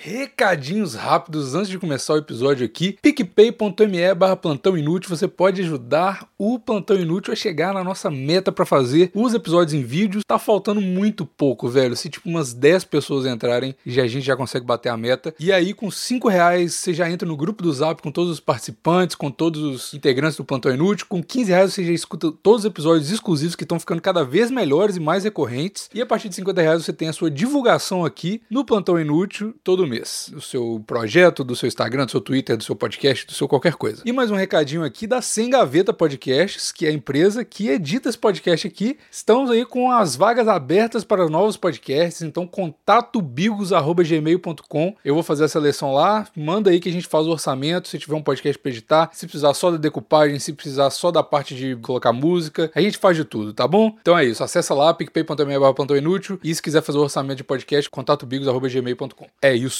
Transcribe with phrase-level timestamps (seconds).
[0.00, 2.96] Recadinhos rápidos antes de começar o episódio aqui.
[3.02, 5.10] picpay.me barra plantão inútil.
[5.10, 9.74] Você pode ajudar o Plantão Inútil a chegar na nossa meta para fazer os episódios
[9.74, 10.22] em vídeos.
[10.24, 11.96] Tá faltando muito pouco, velho.
[11.96, 15.34] Se tipo umas 10 pessoas entrarem, já a gente já consegue bater a meta.
[15.36, 18.38] E aí com 5 reais você já entra no grupo do Zap com todos os
[18.38, 21.06] participantes, com todos os integrantes do Plantão Inútil.
[21.08, 24.48] Com 15 reais você já escuta todos os episódios exclusivos que estão ficando cada vez
[24.48, 25.90] melhores e mais recorrentes.
[25.92, 29.52] E a partir de 50 reais você tem a sua divulgação aqui no Plantão Inútil
[29.64, 30.30] todo mês.
[30.32, 33.74] Do seu projeto, do seu Instagram, do seu Twitter, do seu podcast, do seu qualquer
[33.74, 34.02] coisa.
[34.04, 38.08] E mais um recadinho aqui da Sem Gaveta Podcasts, que é a empresa que edita
[38.08, 38.98] esse podcast aqui.
[39.10, 44.96] Estamos aí com as vagas abertas para novos podcasts, então contatobigos.gmail.com.
[45.04, 47.98] Eu vou fazer a seleção lá, manda aí que a gente faz o orçamento, se
[47.98, 51.54] tiver um podcast para editar, se precisar só da decupagem, se precisar só da parte
[51.54, 53.96] de colocar música, a gente faz de tudo, tá bom?
[54.00, 57.44] Então é isso, acessa lá, picpay.me barra inútil e se quiser fazer o orçamento de
[57.44, 59.26] podcast, contatobigos.gmail.com.
[59.40, 59.77] É isso.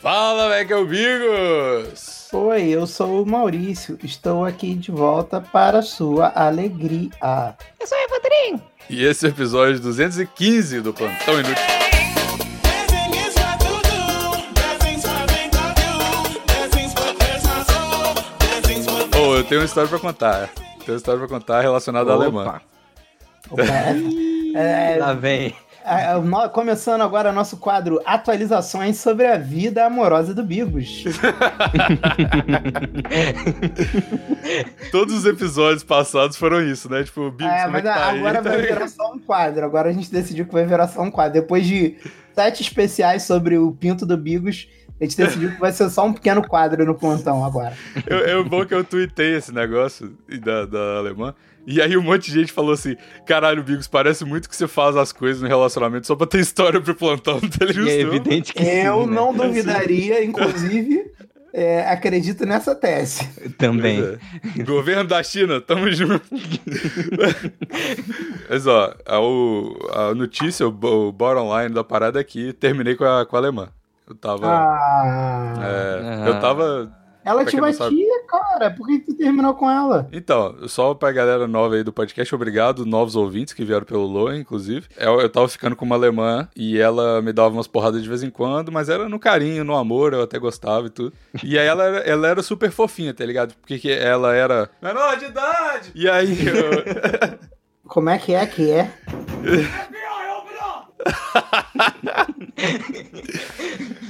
[0.00, 2.28] Fala, Michael Bigos!
[2.32, 3.98] Oi, eu sou o Maurício.
[4.02, 7.08] Estou aqui de volta para sua alegria.
[7.80, 8.62] Eu sou o Evandrinho.
[8.90, 11.64] E esse é o episódio 215 do Plantão Inútil.
[19.18, 20.48] Oh, eu tenho uma história pra contar.
[20.54, 22.60] Tenho uma história pra contar relacionada à alemã.
[23.50, 23.62] Opa.
[24.56, 25.52] É, Lá vem.
[25.84, 31.04] É, é, começando agora nosso quadro Atualizações sobre a vida amorosa do Bigos.
[34.90, 37.04] Todos os episódios passados foram isso, né?
[37.04, 38.18] Tipo, Bigos, É, é mas que tá aí?
[38.18, 39.64] agora Tá vai virar só um quadro.
[39.64, 41.34] Agora a gente decidiu que vai virar só um quadro.
[41.34, 41.96] Depois de
[42.34, 44.68] sete especiais sobre o pinto do Bigos,
[45.00, 47.74] a gente decidiu que vai ser só um pequeno quadro no plantão agora.
[48.06, 51.34] Eu bom que eu tuitei esse negócio da, da alemã.
[51.66, 54.96] E aí um monte de gente falou assim: caralho, Bigos, parece muito que você faz
[54.96, 57.40] as coisas no relacionamento só pra ter história pro plantão.
[57.40, 59.14] Tá E é evidente que Eu sim, né?
[59.16, 61.10] não duvidaria, inclusive,
[61.54, 63.24] é, acredito nessa tese.
[63.56, 64.18] Também.
[64.58, 64.62] É.
[64.62, 66.22] Governo da China, tamo junto.
[68.48, 72.94] Mas ó, a, o- a notícia, o, o bottom line da parada é que terminei
[72.94, 73.68] com a, com a alemã.
[74.08, 74.46] Eu tava.
[74.46, 76.24] Ah, é, Ah.
[76.28, 76.92] Eu tava.
[77.24, 78.70] Ela pra te batia, cara.
[78.70, 80.08] Por que tu terminou com ela?
[80.12, 84.36] Então, só pra galera nova aí do podcast, obrigado, novos ouvintes que vieram pelo Loa,
[84.36, 84.86] inclusive.
[84.96, 88.22] Eu, eu tava ficando com uma alemã e ela me dava umas porradas de vez
[88.22, 91.12] em quando, mas era no carinho, no amor, eu até gostava e tudo.
[91.42, 93.54] E aí ela, era- ela era super fofinha, tá ligado?
[93.54, 95.92] Porque que ela era menor de idade!
[95.94, 97.38] E aí eu.
[97.88, 98.90] Como é que é que é?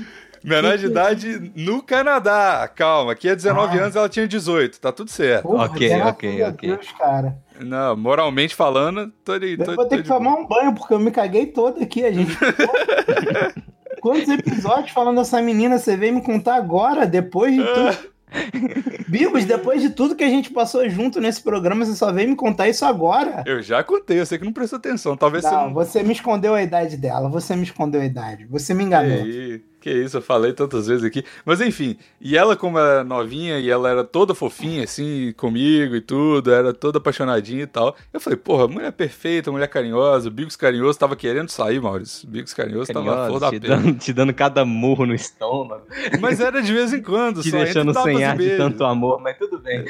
[0.44, 2.68] menor de idade no Canadá.
[2.74, 3.82] Calma, aqui é 19 Ah.
[3.82, 5.42] anos, ela tinha 18, tá tudo certo.
[5.44, 6.68] Porra, Ok, ok, ok.
[6.70, 7.36] Deus, cara.
[7.60, 9.56] Não, moralmente falando, tô ali.
[9.56, 12.04] Tô, Eu vou ter tô que tomar um banho, porque eu me caguei todo aqui,
[12.04, 12.36] a gente.
[14.00, 18.14] Quantos episódios falando dessa menina você veio me contar agora, depois de tudo?
[19.08, 22.34] Bigos, depois de tudo que a gente passou junto nesse programa, você só veio me
[22.36, 23.44] contar isso agora?
[23.46, 25.16] Eu já contei, eu sei que não prestou atenção.
[25.16, 25.72] Talvez você Não, não.
[25.74, 29.22] você me escondeu a idade dela, você me escondeu a idade, você me enganou.
[29.22, 31.22] Que, i- que isso, eu falei tantas vezes aqui.
[31.44, 36.00] Mas enfim, e ela, como era novinha e ela era toda fofinha, assim, comigo e
[36.00, 37.94] tudo, era toda apaixonadinha e tal.
[38.10, 42.26] Eu falei, porra, mulher perfeita, mulher carinhosa, Bigos carinhoso, tava querendo sair, Maurício.
[42.26, 43.76] Bigos carinhoso tava Carinhosa, flor da te, pena.
[43.76, 45.86] dando, te dando cada murro no estômago,
[46.18, 49.36] Mas era de vez em quando, te só deixando sem ar de tanto amor, mas
[49.36, 49.84] tudo bem.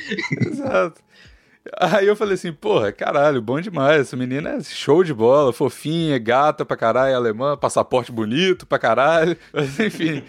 [0.44, 1.00] Exato.
[1.78, 4.02] Aí eu falei assim, porra, caralho, bom demais.
[4.02, 9.36] Essa menina é show de bola, fofinha, gata pra caralho, alemã, passaporte bonito pra caralho.
[9.52, 10.22] Mas enfim.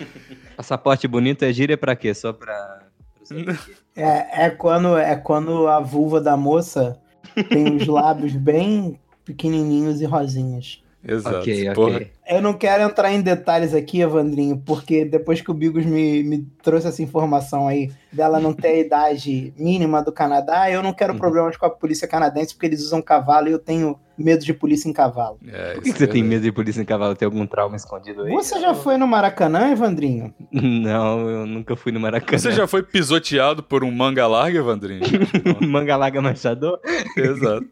[0.56, 2.13] Passaporte bonito é gíria pra quê?
[2.13, 2.84] Só pra.
[3.97, 7.00] É, é, quando, é quando a vulva da moça
[7.47, 10.84] tem os lábios bem pequenininhos e rosinhas.
[11.01, 11.38] Exato.
[11.38, 12.01] ok, porra.
[12.28, 16.47] Eu não quero entrar em detalhes aqui, Evandrinho, porque depois que o Bigos me, me
[16.63, 21.13] trouxe essa informação aí dela não ter a idade mínima do Canadá, eu não quero
[21.13, 21.19] Uhum.
[21.19, 24.88] problemas com a polícia canadense, porque eles usam cavalo e eu tenho medo de polícia
[24.90, 25.38] em cavalo.
[25.46, 27.16] É, Por que, que você é tem medo de polícia em cavalo?
[27.16, 28.31] Tem algum trauma escondido aí?
[28.31, 30.34] Você já foi no Maracanã, Evandrinho?
[30.52, 32.38] Não, eu nunca fui no Maracanã.
[32.39, 35.01] Você já foi pisoteado por um manga larga, Evandrinho?
[35.68, 36.80] Manga Larga Machador?
[37.18, 37.66] Exato.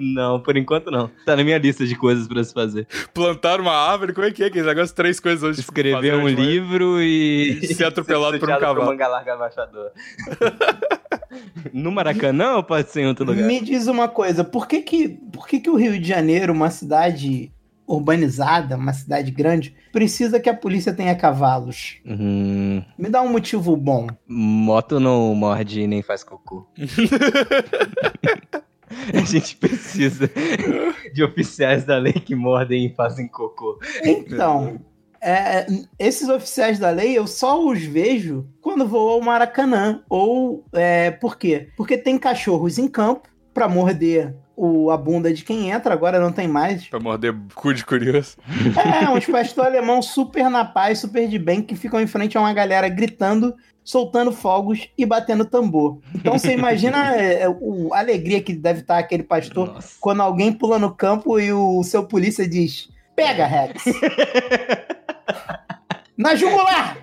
[0.00, 1.08] Não, por enquanto não.
[1.24, 2.86] Tá na minha lista de coisas pra se fazer.
[3.14, 4.46] Plantar uma árvore, como é que é?
[4.46, 7.58] Aquele negócio, três coisas de Escrever um livro e.
[7.62, 8.86] E ser atropelado por um cavalo.
[8.86, 9.90] Manga Larga Machador.
[11.72, 13.44] no Maracanã ou pode ser em outro lugar?
[13.44, 16.70] Me diz uma coisa, por que que, por que que o Rio de Janeiro, uma
[16.70, 17.52] cidade
[17.86, 21.96] urbanizada, uma cidade grande, precisa que a polícia tenha cavalos?
[22.04, 24.06] Hum, Me dá um motivo bom.
[24.26, 26.66] moto não morde nem faz cocô.
[29.14, 30.30] A gente precisa
[31.12, 33.78] de oficiais da lei que mordem e fazem cocô.
[34.02, 34.80] Então,
[35.20, 35.66] é, é,
[35.98, 40.02] esses oficiais da lei eu só os vejo quando vou ao Maracanã.
[40.08, 41.68] Ou é, por quê?
[41.76, 46.32] Porque tem cachorros em campo pra morder o, a bunda de quem entra, agora não
[46.32, 46.88] tem mais.
[46.88, 48.36] Pra morder cu de curioso.
[48.76, 52.40] É, uns pastor alemão super na paz, super de bem, que ficam em frente a
[52.40, 53.54] uma galera gritando,
[53.88, 55.98] soltando fogos e batendo tambor.
[56.14, 59.96] Então você imagina é, é, a alegria que deve estar aquele pastor Nossa.
[59.98, 63.82] quando alguém pula no campo e o seu polícia diz: Pega, Rex!
[66.18, 66.98] Na jugular!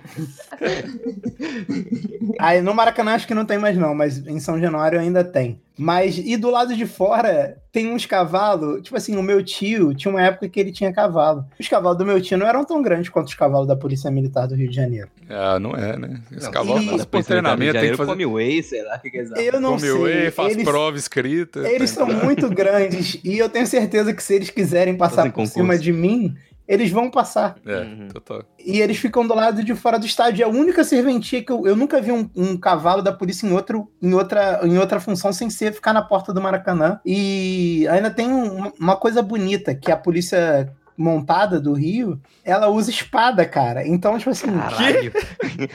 [2.38, 5.60] Aí no Maracanã acho que não tem mais não, mas em São Januário ainda tem.
[5.78, 10.10] Mas e do lado de fora tem uns cavalos, tipo assim, o meu tio tinha
[10.10, 11.44] uma época que ele tinha cavalo.
[11.60, 14.46] Os cavalos do meu tio não eram tão grandes quanto os cavalos da Polícia Militar
[14.48, 15.08] do Rio de Janeiro.
[15.28, 16.20] Ah, não é, né?
[16.34, 18.10] Esse Não, cavalo e- passa por treinamento, tem que fazer.
[18.10, 19.24] come whey, sei lá, que que é?
[19.36, 19.92] Eu não Come sei.
[19.92, 21.60] whey, faz eles, prova escrita.
[21.68, 25.36] eles são muito grandes e eu tenho certeza que se eles quiserem passar Fazem por
[25.42, 25.54] concurso.
[25.58, 26.34] cima de mim,
[26.68, 27.56] eles vão passar.
[27.64, 28.08] É, Uhum.
[28.08, 28.42] total.
[28.58, 30.42] E eles ficam do lado de fora do estádio.
[30.42, 33.52] É a única serventia que eu, eu nunca vi um, um cavalo da polícia em,
[33.52, 37.00] outro, em, outra, em outra função sem ser ficar na porta do Maracanã.
[37.04, 42.90] E ainda tem um- uma coisa bonita, que a polícia montada do Rio, ela usa
[42.90, 43.86] espada, cara.
[43.86, 45.12] Então, tipo assim, Caralho.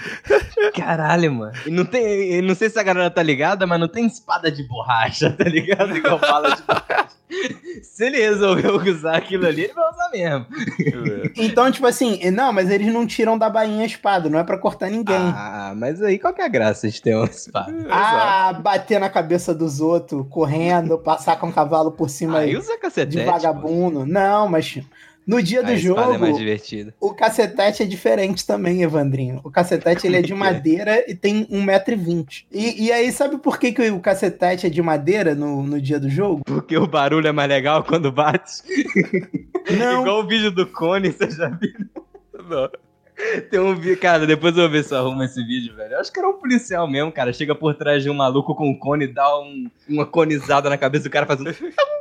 [0.76, 1.54] Caralho, mano.
[1.66, 2.04] E não tem.
[2.34, 5.44] eu Não sei se a galera tá ligada, mas não tem espada de borracha, tá
[5.44, 5.96] ligado?
[5.96, 7.22] Igual bala de borracha.
[7.82, 10.46] Se ele resolveu usar aquilo ali, ele vai usar mesmo.
[10.80, 11.32] É.
[11.38, 14.58] então, tipo assim, não, mas eles não tiram da bainha a espada, não é pra
[14.58, 15.16] cortar ninguém.
[15.16, 17.74] Ah, mas aí qual que é a graça de ter uma espada?
[17.90, 22.78] Ah, bater na cabeça dos outros, correndo, passar com o cavalo por cima Aí usa
[22.78, 23.18] cacetete.
[23.18, 23.32] de pô.
[23.32, 24.06] vagabundo.
[24.06, 24.80] Não, mas
[25.26, 29.40] no dia do espada jogo, é o cacetete é diferente também, Evandrinho.
[29.44, 30.34] O cacetete ele é de quê?
[30.40, 32.46] madeira e tem 1,20m.
[32.52, 36.00] E, e aí, sabe por que, que o cacetete é de madeira no, no dia
[36.00, 36.42] do jogo?
[36.46, 38.62] Porque o barulho é mais legal quando bate.
[39.78, 40.02] Não.
[40.02, 41.72] Igual o vídeo do Cone, você já viu?
[42.50, 42.70] Não.
[43.52, 45.94] Tem um vídeo, cara, depois eu vou ver se eu arrumo esse vídeo, velho.
[45.94, 47.32] Eu acho que era um policial mesmo, cara.
[47.32, 51.04] Chega por trás de um maluco com um cone, dá um- uma conizada na cabeça
[51.04, 51.54] do cara fazendo.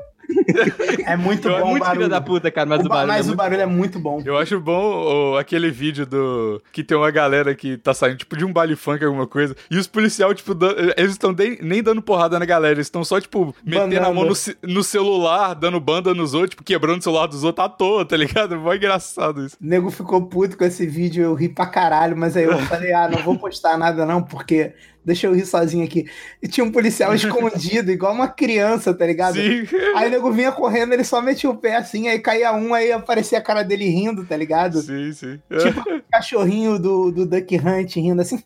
[1.07, 1.99] É muito é bom o muito barulho.
[2.01, 3.09] filho da puta, cara, mas O o, ba- barulho.
[3.13, 3.37] mas é o muito...
[3.39, 4.23] barulho é muito bom.
[4.25, 6.63] Eu acho bom o- aquele vídeo do.
[6.73, 9.57] Que tem uma galera que tá saindo, tipo, de um baile funk, alguma coisa.
[9.71, 12.75] E os policiais, tipo, dan- eles estão nem dando porrada na galera.
[12.75, 16.51] Eles estão só, tipo, metendo a mão no, ce- no celular, dando banda nos outros,
[16.51, 18.57] tipo, quebrando o celular dos outros à toa, tá ligado?
[18.57, 19.57] Mó engraçado isso.
[19.61, 22.93] O nego ficou puto com esse vídeo, eu ri pra caralho, mas aí eu falei,
[22.93, 24.73] ah, não vou postar nada não, porque
[25.05, 26.07] deixa eu rir sozinho aqui.
[26.43, 29.35] E tinha um policial escondido, igual uma criança, tá ligado?
[29.35, 29.67] Sim.
[29.97, 32.93] Aí o nego vinha correndo, ele só metia o pé assim, aí caía um, aí
[32.93, 34.81] aparecia a cara dele rindo, tá ligado?
[34.81, 35.41] Sim, sim.
[35.63, 38.43] Tipo o cachorrinho do, do Duck Hunt rindo assim.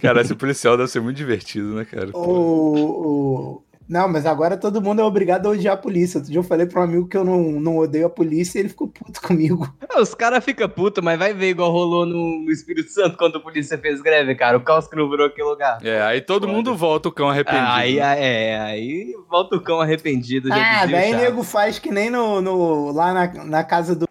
[0.00, 2.10] Cara, esse policial deve ser muito divertido, né, cara?
[2.12, 6.18] O, o- Não, mas agora todo mundo é obrigado a odiar a polícia.
[6.18, 8.62] Outro dia eu falei pra um amigo que eu não, não odeio a polícia e
[8.62, 9.68] ele ficou puto comigo.
[9.88, 13.40] Ah, Os caras ficam putos, mas vai ver igual rolou no, Espírito Santo quando a
[13.40, 14.56] polícia fez greve, cara.
[14.56, 15.78] O caos que não virou aquele lugar.
[15.84, 17.64] É, aí todo mundo volta o cão arrependido.
[17.66, 20.48] Ah, aí, é, aí volta o cão arrependido.
[20.48, 24.06] já Ah, daí nego faz que nem no, no- lá na, na casa do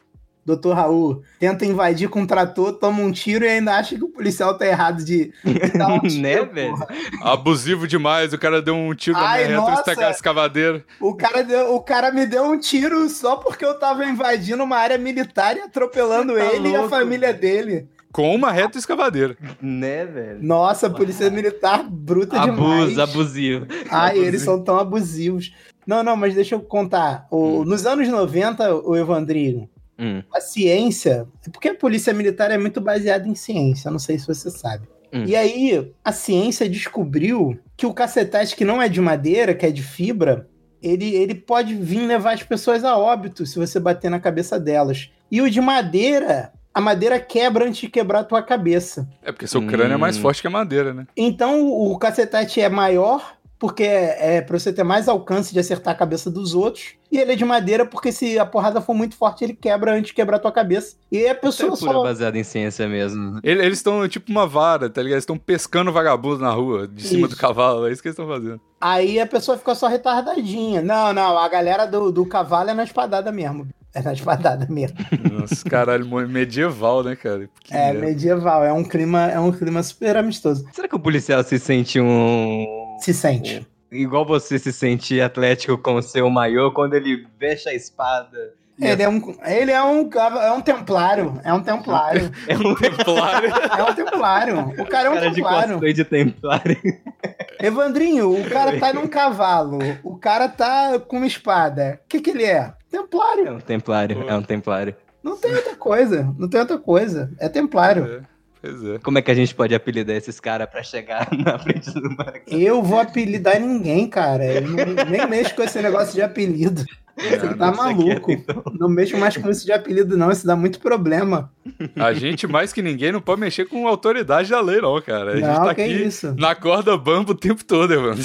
[0.56, 0.72] Dr.
[0.74, 1.22] Raul.
[1.40, 4.66] Tenta invadir com um trator, toma um tiro e ainda acha que o policial tá
[4.66, 6.76] errado de, de dar um tiro, Né, velho?
[7.22, 10.10] Abusivo demais, o cara deu um tiro na Ai, minha reta nossa.
[10.12, 10.84] escavadeira.
[11.00, 14.78] O cara, deu, o cara me deu um tiro só porque eu tava invadindo uma
[14.78, 17.88] área militar e atropelando Tá ele e a louco, família dele.
[18.12, 19.38] Com uma reta escavadeira.
[19.62, 20.40] Né, velho?
[20.44, 22.98] Nossa, a polícia militar bruta demais.
[22.98, 23.68] Abuso, abusivo.
[23.90, 24.26] Ai, Abusivo.
[24.28, 25.54] eles são tão abusivos.
[25.88, 27.26] Não, não, mas deixa eu contar.
[27.32, 29.70] O- Nos anos 90, o Evandrinho,
[30.02, 31.28] Hum, a ciência.
[31.52, 34.88] Porque a polícia militar é muito baseada em ciência, não sei se você sabe.
[35.14, 35.26] Hum.
[35.28, 39.72] E aí, a ciência descobriu que o cacetete que não é de madeira, que é
[39.72, 40.48] de fibra,
[40.82, 45.12] ele, ele pode vir levar as pessoas a óbito se você bater na cabeça delas.
[45.32, 49.08] E o de madeira, a madeira quebra antes de quebrar a tua cabeça.
[49.22, 50.22] É porque seu crânio é mais Hum.
[50.22, 51.06] forte que a madeira, né?
[51.16, 55.94] Então o cacetete é maior porque é, é para você ter mais alcance de acertar
[55.94, 56.96] a cabeça dos outros.
[57.12, 60.08] E ele é de madeira porque se a porrada for muito forte, ele quebra antes
[60.08, 60.96] de quebrar a tua cabeça.
[61.12, 62.02] E aí a é pessoa pura só...
[62.04, 63.40] baseada em ciência mesmo.
[63.44, 65.14] Ele- Eles estão tipo uma vara, tá ligado?
[65.18, 67.36] Eles estão pescando vagabundo na rua, de cima Isso.
[67.36, 67.86] do cavalo.
[67.88, 68.60] É isso que eles estão fazendo.
[68.82, 70.82] Aí a pessoa fica só retardadinha.
[70.82, 73.68] Não, não, a galera do, do cavalo é na espadada mesmo.
[73.94, 74.98] É na espadada mesmo.
[75.34, 77.48] Nossa, caralho, medieval, né, cara?
[77.64, 78.00] Que É merda.
[78.08, 80.66] medieval, é um clima, é um clima super amistoso.
[80.72, 82.66] Será que o policial se sente um.
[83.02, 83.68] Se sente.
[83.92, 88.54] Igual você se sente atlético com o seu maiô quando ele fecha a espada?
[88.80, 93.50] Ele é um, ele é um, é um templário, é um templário, É um Templário.
[93.78, 94.60] é um templário.
[94.80, 95.70] O cara é um cara de templário.
[95.74, 96.78] cosplay de templário.
[97.60, 102.00] Evandrinho, o cara tá num cavalo, o cara tá com uma espada.
[102.06, 102.74] O que que ele é?
[102.90, 103.48] Templário.
[103.48, 104.96] É um templário, é um templário.
[105.22, 107.32] Não tem outra coisa, não tem outra coisa.
[107.40, 108.06] É templário.
[108.06, 108.22] É,
[108.62, 109.00] pois é.
[109.00, 112.42] Como é que a gente pode apelidar esses caras pra chegar na frente do Max?
[112.48, 114.46] Eu vou apelidar ninguém, cara.
[114.46, 116.84] Eu não- nem mexo com esse negócio de apelido.
[117.30, 118.04] Você tá não sei maluco.
[118.28, 118.64] quieto, então.
[118.80, 120.32] Não mexo mais com isso de apelido, não.
[120.32, 121.52] Isso dá muito problema.
[121.96, 125.32] A gente, mais que ninguém, não pode mexer com autoridade da lei, não, cara.
[125.34, 126.34] A gente Não, tá que aqui isso.
[126.38, 128.24] na corda bamba o tempo todo, Evandro.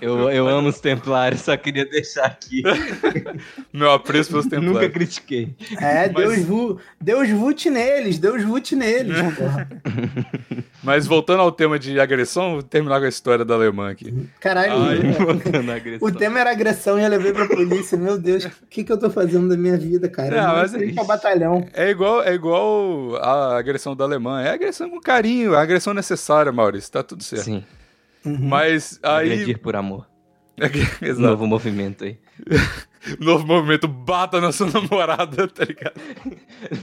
[0.00, 2.62] Eu, eu amo os templários, só queria deixar aqui.
[3.72, 4.92] Meu apreço pelos Nunca templários.
[4.92, 5.54] critiquei.
[5.80, 9.68] É, Mas- Deus, vu, Deus vute neles, Deus vute neles, porra.
[10.82, 14.12] Mas voltando ao tema de agressão, vou terminar com a história da alemã aqui.
[14.40, 14.98] Caralho, Ai,
[16.00, 17.96] o tema era agressão e eu levei pra polícia.
[17.96, 20.30] Meu Deus, o que, que eu tô fazendo da minha vida, cara?
[20.42, 21.66] Não, eu mas é pra batalhão.
[21.72, 24.42] É igual, é igual a agressão da alemã.
[24.42, 26.90] É agressão com carinho, é agressão necessária, Maurício.
[26.92, 27.44] Tá tudo certo.
[27.44, 27.64] Sim,
[28.24, 28.38] Uhum.
[28.40, 29.32] Mas aí.
[29.32, 30.06] agredir por amor.
[31.02, 31.20] Exato.
[31.20, 32.18] Novo movimento aí.
[33.18, 35.94] Novo movimento, bata na sua namorada, tá ligado?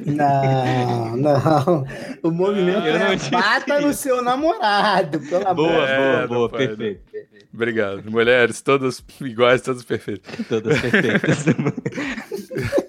[0.06, 1.86] Não, não.
[2.24, 7.02] O movimento não é bata no seu namorado, pelo amor Boa, É, boa, boa, perfeito.
[7.10, 7.39] perfeito.
[7.60, 8.10] Obrigado.
[8.10, 10.34] Mulheres, todas iguais, todas perfeitas.
[10.48, 11.46] Todas perfeitas.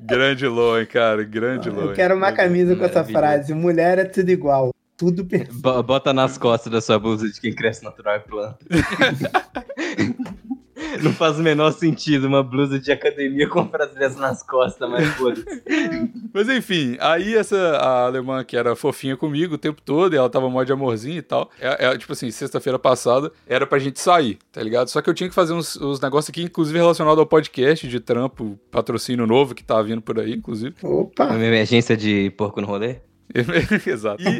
[0.00, 1.88] Grande Loen, cara, grande Loen.
[1.88, 3.52] Eu quero uma camisa com essa frase.
[3.52, 4.72] Mulher é tudo igual.
[4.96, 5.60] Tudo perfeito.
[5.60, 8.58] Bo- Bota nas costas da sua blusa de quem cresce natural e planta.
[11.02, 15.62] Não faz o menor sentido uma blusa de academia com dessa nas costas, mas foda-se.
[16.32, 20.28] Mas enfim, aí essa a alemã que era fofinha comigo o tempo todo, e ela
[20.28, 21.50] tava mó de amorzinho e tal.
[21.58, 24.88] É, é, tipo assim, sexta-feira passada era pra gente sair, tá ligado?
[24.88, 28.00] Só que eu tinha que fazer uns, uns negócios aqui, inclusive relacionado ao podcast de
[28.00, 30.74] trampo, patrocínio novo que tá vindo por aí, inclusive.
[30.82, 31.26] Opa!
[31.26, 32.96] Uma emergência de porco no rolê?
[33.86, 34.22] Exato.
[34.22, 34.38] Eu-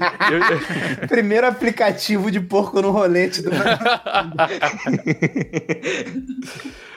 [1.08, 3.50] Primeiro aplicativo de porco no rolete do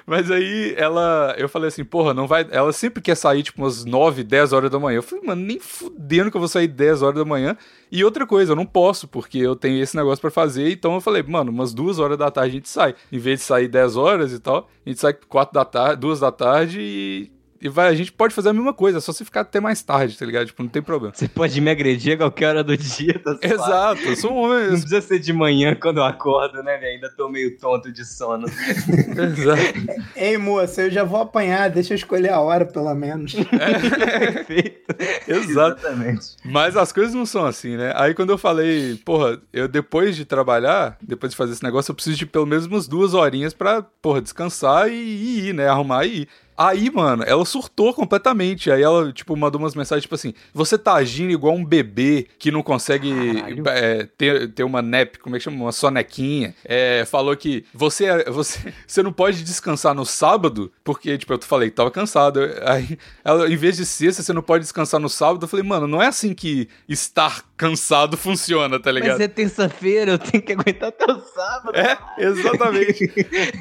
[0.06, 2.46] Mas aí ela, eu falei assim, porra, não vai.
[2.52, 4.98] Ela sempre quer sair, tipo, umas 9, 10 horas da manhã.
[4.98, 7.56] Eu falei, mano, nem fudendo que eu vou sair 10 horas da manhã.
[7.92, 10.70] E outra coisa, eu não posso, porque eu tenho esse negócio pra fazer.
[10.72, 12.96] Então eu falei, mano, umas 2 horas da tarde a gente sai.
[13.12, 16.20] Em vez de sair 10 horas e tal, a gente sai 4 da tarde, 2
[16.20, 17.32] da tarde e.
[17.62, 19.84] E vai, a gente pode fazer a mesma coisa, é só se ficar até mais
[19.84, 20.48] tarde, tá ligado?
[20.48, 21.14] Tipo, não tem problema.
[21.16, 23.38] Você pode me agredir a qualquer hora do dia, tá.
[23.42, 24.64] Exato, eu sou um homem.
[24.64, 26.94] Não precisa ser de manhã quando eu acordo, né, velho?
[26.94, 28.48] Ainda tô meio tonto de sono.
[28.50, 30.10] Exato.
[30.16, 33.34] Ei, moça, eu já vou apanhar, deixa eu escolher a hora, pelo menos.
[33.46, 34.82] Perfeito.
[35.28, 35.52] Exato.
[35.52, 36.38] Exatamente.
[36.44, 37.94] Mas as coisas não são assim, né?
[37.96, 41.96] Aí quando eu falei, porra, eu depois de trabalhar, depois de fazer esse negócio, eu
[41.96, 45.68] preciso de pelo menos umas duas horinhas pra, porra, descansar e, e ir, né?
[45.68, 46.28] Arrumar e ir.
[46.68, 48.70] Aí, mano, ela surtou completamente.
[48.72, 52.52] Aí ela, tipo, mandou umas mensagens, tipo assim: você tá agindo igual um bebê que
[52.52, 53.12] não consegue
[53.68, 55.58] é, ter, ter uma nap, como é que chama?
[55.64, 56.54] Uma sonequinha.
[56.64, 61.40] É, falou que você, é- você, você não pode descansar no sábado, porque, tipo, eu
[61.42, 62.40] falei que tava cansado.
[62.66, 65.44] Aí, ela, em vez de sexta, você não pode descansar no sábado.
[65.44, 69.12] Eu falei, mano, não é assim que estar cansado funciona, tá ligado?
[69.12, 71.76] Mas é terça-feira, eu tenho que aguentar até o sábado.
[71.76, 73.10] É, exatamente.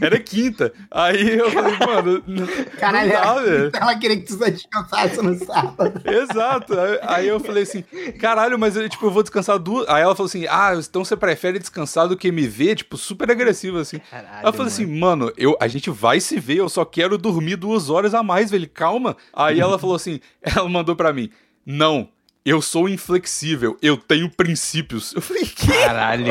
[0.00, 0.73] Era quinta.
[0.90, 2.47] Aí eu falei, mano, não,
[2.91, 3.71] Caralho, não dá, velho.
[3.81, 6.03] ela queria que tu só descansasse no sábado.
[6.09, 6.75] Exato.
[7.03, 7.83] Aí, eu falei assim,
[8.19, 9.89] caralho, mas eu, tipo, eu vou descansar duas.
[9.89, 12.77] Aí ela falou assim: ah, então você prefere descansar do que me ver?
[12.77, 14.01] Tipo, super agressivo, assim.
[14.11, 17.57] Caralho, eu falei assim, mano, eu, a gente vai se ver, eu só quero dormir
[17.57, 18.69] duas horas a mais, velho.
[18.69, 19.17] Calma.
[19.33, 21.31] Aí ela falou assim: ela mandou pra mim,
[21.65, 22.09] não.
[22.43, 25.13] Eu sou inflexível, eu tenho princípios.
[25.13, 25.67] Eu falei, que?
[25.67, 26.25] Caralho.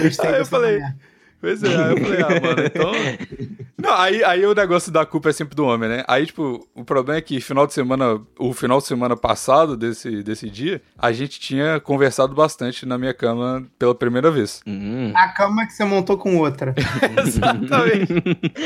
[0.00, 0.96] Gostei Aí eu falei, mulher.
[1.40, 2.92] Pois é, aí eu falei, ah, mano, então.
[3.78, 6.04] Não, aí, aí o negócio da culpa é sempre do homem, né?
[6.08, 10.22] Aí, tipo, o problema é que final de semana, o final de semana passado desse,
[10.24, 14.60] desse dia, a gente tinha conversado bastante na minha cama pela primeira vez.
[14.66, 15.12] Hum.
[15.14, 16.74] A cama que você montou com outra.
[17.24, 18.14] Exatamente.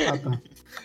[0.09, 0.39] Ah, tá.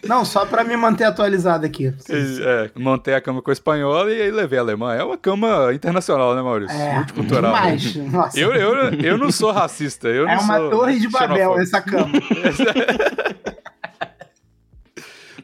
[0.06, 1.94] Não, só pra me manter atualizado aqui.
[2.10, 4.94] é, montei a cama com a espanhola e aí levei a alemã.
[4.94, 6.78] É uma cama internacional, né, Maurício?
[6.78, 7.54] É, Multicultural.
[7.54, 7.96] demais.
[7.96, 8.40] Nossa.
[8.40, 10.08] Eu, eu, eu não sou racista.
[10.08, 11.62] Eu é não uma sou torre de Babel xenofóbico.
[11.62, 12.12] essa cama.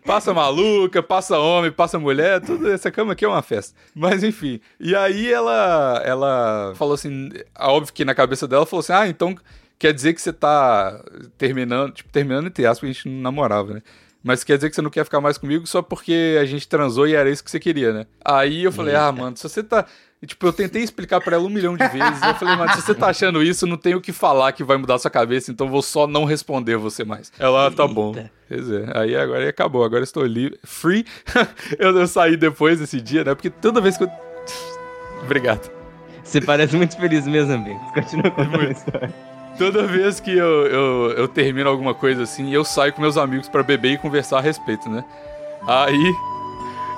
[0.06, 3.74] Passa maluca, passa homem, passa mulher, tudo essa cama aqui é uma festa.
[3.96, 4.60] Mas enfim.
[4.78, 9.34] E aí ela ela falou assim, óbvio que na cabeça dela falou assim: "Ah, então
[9.80, 11.02] quer dizer que você tá
[11.38, 13.82] terminando, tipo, terminando entre aspas, a gente não namorava, né?
[14.24, 17.06] Mas quer dizer que você não quer ficar mais comigo só porque a gente transou
[17.08, 18.06] e era isso que você queria, né?
[18.24, 19.86] Aí eu falei: "Ah, mano, se você tá
[20.24, 22.24] e, Tipo, eu tentei explicar pra ela um milhão de vezes.
[22.24, 24.78] Eu falei, mas se você tá achando isso, não tem o que falar que vai
[24.78, 27.30] mudar sua cabeça, então vou só não responder você mais.
[27.38, 28.16] Ela, ah, tá bom.
[28.16, 28.32] Eita.
[28.48, 31.06] Pois é, aí agora aí acabou, agora eu estou livre, free.
[31.78, 33.36] eu, eu saí depois desse dia, né?
[33.36, 34.10] Porque toda vez que eu.
[35.24, 35.70] Obrigado.
[36.24, 37.80] Você parece muito feliz mesmo, amigo.
[37.94, 39.33] Continua contando a história.
[39.58, 43.48] Toda vez que eu, eu, eu termino alguma coisa assim, eu saio com meus amigos
[43.48, 45.04] pra beber e conversar a respeito, né?
[45.68, 46.14] Aí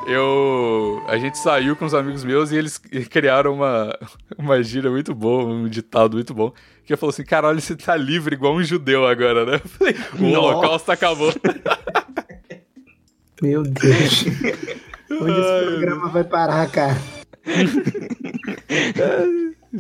[0.08, 1.04] eu.
[1.08, 2.78] A gente saiu com os amigos meus e eles
[3.10, 3.98] criaram uma,
[4.38, 6.54] uma gíria muito boa, um ditado muito bom.
[6.86, 9.60] Que falou assim: caralho, você tá livre igual um judeu agora, né?
[9.64, 10.40] Eu falei, o Nossa.
[10.40, 11.34] holocausto acabou.
[13.42, 14.26] Meu Deus.
[15.12, 16.96] Onde Ai, esse programa vai parar, cara?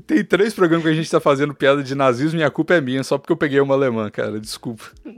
[0.01, 2.81] Tem três programas que a gente tá fazendo piada de nazismo e a culpa é
[2.81, 4.39] minha, só porque eu peguei uma alemã, cara.
[4.39, 4.83] Desculpa.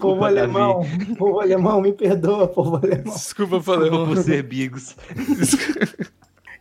[0.00, 0.38] Povo Davi.
[0.38, 0.84] alemão,
[1.16, 3.14] povo alemão, me perdoa, povo alemão.
[3.14, 3.88] Desculpa, falei.
[3.88, 4.96] Desculpa por ser bigos.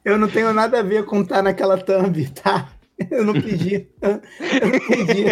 [0.05, 2.69] Eu não tenho nada a ver com estar naquela thumb, tá?
[3.09, 3.87] Eu não pedi.
[4.01, 4.21] Eu
[4.69, 5.25] não pedi.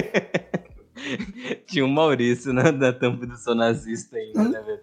[1.68, 4.82] Tinha um Maurício na, na tampa do Sou Nazista ainda, né, velho?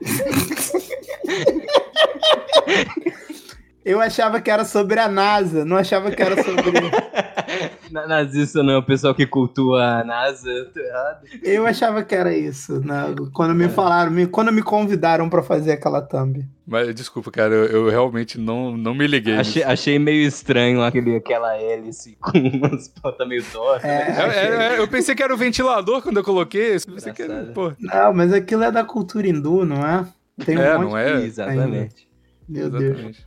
[3.88, 6.72] Eu achava que era sobre a NASA, não achava que era sobre.
[7.90, 10.50] Na- Nazista não é o pessoal que cultua a NASA.
[10.50, 11.20] Eu tô errado.
[11.42, 12.80] Eu achava que era isso.
[12.80, 13.14] né?
[13.32, 16.44] Quando me falaram, me- quando me convidaram pra fazer aquela thumb.
[16.66, 19.34] Mas desculpa, cara, eu, eu realmente não, não me liguei.
[19.38, 23.84] Achei, achei meio estranho aquele, aquela hélice com umas pontas meio tortas.
[23.84, 26.76] É, É, é, é, eu pensei que era o ventilador quando eu coloquei.
[26.76, 27.72] Eu pensei que era, pô.
[27.80, 30.04] Não, mas aquilo é da cultura hindu, não é?
[30.44, 31.22] Tem um É, monte não é?
[31.24, 32.06] Exatamente.
[32.46, 33.26] Meu Deus.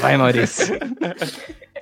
[0.00, 0.78] Vai, Maurício.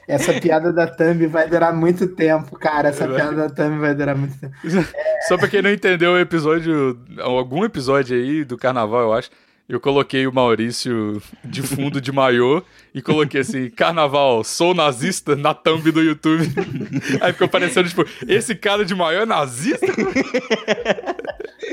[0.08, 2.88] Essa piada da thumb vai durar muito tempo, cara.
[2.88, 4.54] Essa piada da thumb vai durar muito tempo.
[5.28, 9.30] Só pra quem não entendeu o episódio, algum episódio aí do carnaval, eu acho,
[9.68, 12.60] eu coloquei o Maurício de fundo de maiô
[12.92, 16.42] e coloquei assim, carnaval, sou nazista, na thumb do YouTube.
[17.22, 19.86] Aí ficou parecendo, tipo, esse cara de maiô é nazista?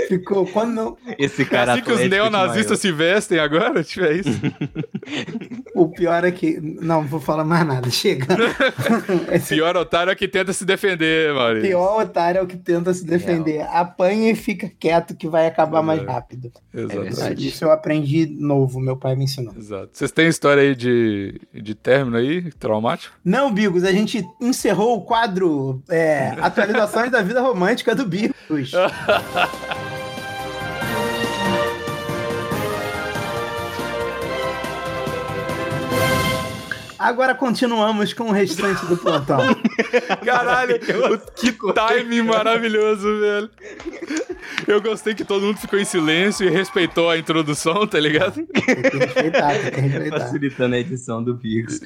[0.08, 3.84] Ficou quando não- Esse É cara assim que os neonazistas se vestem agora?
[3.84, 4.30] Tipo, é isso.
[5.82, 7.90] o pior é que não vou falar mais nada.
[7.90, 8.26] Chega.
[9.32, 11.70] Esse Pior otário é que tenta se defender, Maurício.
[11.70, 13.62] pior otário é o que tenta se defender.
[13.70, 16.06] Apanha e fica quieto que vai acabar mais É.
[16.06, 16.52] rápido.
[16.74, 17.16] Exatamente.
[17.16, 17.48] verdade.
[17.48, 19.54] Isso eu aprendi novo, meu pai me ensinou.
[19.58, 19.90] Exato.
[19.94, 23.14] Vocês têm história aí de, de término aí, traumático?
[23.24, 28.36] Não, Bigos, a gente encerrou o quadro é, Atualizações da Vida Romântica do Bigos.
[37.00, 39.40] Agora continuamos com o restante do plantão.
[40.26, 43.50] Caralho, o- que timing maravilhoso, velho.
[44.68, 48.34] Eu gostei que todo mundo ficou em silêncio e respeitou a introdução, tá ligado?
[48.36, 50.20] Tem que respeitar, tem que respeitar.
[50.22, 51.80] Facilitando a edição do Bigos.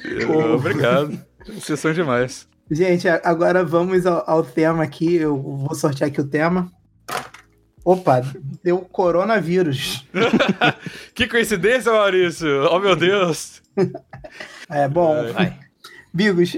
[0.54, 1.18] Obrigado.
[1.46, 2.48] Vocês são demais.
[2.70, 5.16] Gente, agora vamos ao, ao tema aqui.
[5.16, 6.70] Eu vou sortear aqui o tema.
[7.84, 8.22] Opa,
[8.62, 10.06] deu coronavírus.
[11.14, 12.48] Que coincidência, Maurício!
[12.70, 13.60] Oh, meu Deus!
[14.72, 15.32] É bom.
[15.32, 15.58] Vai.
[16.12, 16.56] Bigos,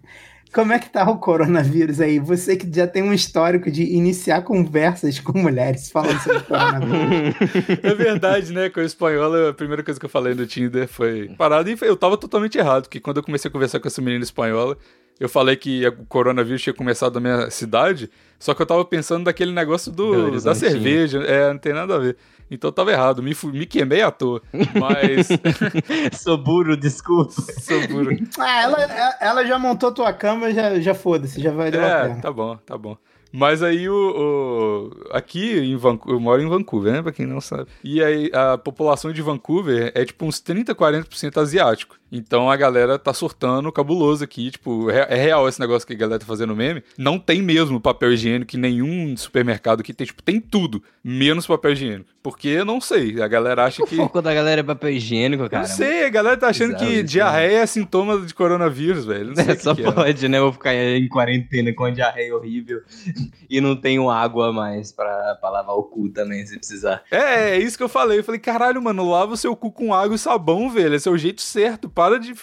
[0.52, 2.18] como é que tá o coronavírus aí?
[2.18, 7.34] Você que já tem um histórico de iniciar conversas com mulheres falando sobre coronavírus.
[7.82, 8.70] É verdade, né?
[8.70, 11.96] Com a espanhola, a primeira coisa que eu falei no Tinder foi parado e eu
[11.96, 14.76] tava totalmente errado, porque quando eu comecei a conversar com essa menina espanhola,
[15.18, 19.24] eu falei que o coronavírus tinha começado na minha cidade, só que eu tava pensando
[19.24, 21.22] daquele negócio do, da cerveja.
[21.22, 22.16] É, não tem nada a ver.
[22.50, 24.40] Então eu tava errado, me, me queimei à toa.
[24.78, 25.28] Mas.
[26.20, 27.32] Sou burro, desculpa.
[27.60, 28.16] sou burro.
[28.38, 28.82] Ah, ela,
[29.20, 32.20] ela já montou tua cama, já, já foda-se, já vai É, pena.
[32.20, 32.96] tá bom, tá bom.
[33.32, 37.40] Mas aí o, o- aqui em Vancouver, eu moro em Vancouver, né, pra quem não
[37.40, 37.66] sabe.
[37.84, 41.96] E aí a população de Vancouver é tipo uns 30, 40% asiático.
[42.10, 45.96] Então a galera tá surtando cabuloso aqui, tipo, é, é real esse negócio que a
[45.96, 46.82] galera tá fazendo meme.
[46.96, 51.72] Não tem mesmo papel higiênico em nenhum supermercado que tem, tipo, tem tudo, menos papel
[51.72, 52.10] higiênico.
[52.22, 55.48] Porque eu não sei, a galera acha O que foco da galera é papel higiênico,
[55.48, 55.66] cara.
[55.68, 59.28] Não sei, a galera tá achando Bizarro que diarreia é sintoma de coronavírus, velho.
[59.28, 59.92] Não sei É, o que só que é.
[59.92, 60.38] pode, né?
[60.38, 62.82] Eu vou ficar em quarentena com a diarreia horrível
[63.48, 67.04] e não tenho água mais pra, pra lavar o cu também, se precisar.
[67.10, 68.18] É, é isso que eu falei.
[68.18, 70.94] Eu falei, caralho, mano, lava o seu cu com água e sabão, velho.
[70.94, 71.88] Esse é o jeito certo.
[71.96, 72.34] Para de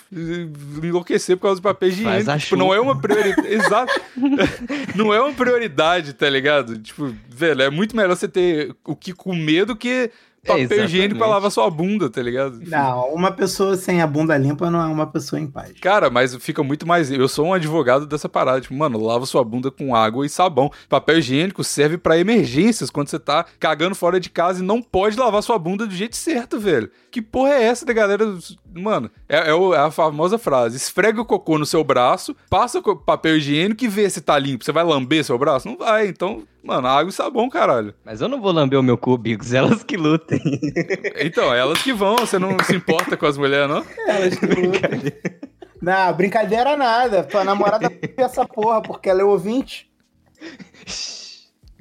[0.82, 2.40] enlouquecer por causa do papel higiênico.
[2.40, 3.46] Tipo, não é uma prioridade.
[3.54, 3.94] Exato.
[4.96, 6.80] não é uma prioridade, tá ligado?
[6.80, 10.10] Tipo, velho, é muito melhor você ter o que comer do que
[10.46, 12.60] papel higiênico pra lavar sua bunda, tá ligado?
[12.68, 15.72] Não, uma pessoa sem a bunda limpa não é uma pessoa em paz.
[15.82, 17.12] Cara, mas fica muito mais.
[17.12, 18.62] Eu sou um advogado dessa parada.
[18.62, 20.72] Tipo, mano, lava sua bunda com água e sabão.
[20.90, 25.18] Papel higiênico serve pra emergências quando você tá cagando fora de casa e não pode
[25.18, 26.90] lavar sua bunda do jeito certo, velho.
[27.10, 28.38] Que porra é essa da galera?
[28.74, 32.96] Mano, é, é é a famosa frase: esfrega o cocô no seu braço, passa o
[32.96, 34.66] papel higiênico e vê se tá limpo.
[34.66, 35.68] Você vai lamber seu braço?
[35.68, 36.08] Não vai.
[36.08, 37.94] Então, mano, água e sabão, caralho.
[38.04, 40.42] Mas eu não vou lamber o meu cu, Bigos, elas que lutem.
[41.20, 42.16] Então, elas que vão.
[42.18, 43.86] Você não se importa com as mulheres, não?
[44.08, 44.90] Elas que lutam.
[45.82, 47.24] Não, brincadeira nada.
[47.24, 49.92] Tua namorada essa porra, porque ela é ouvinte.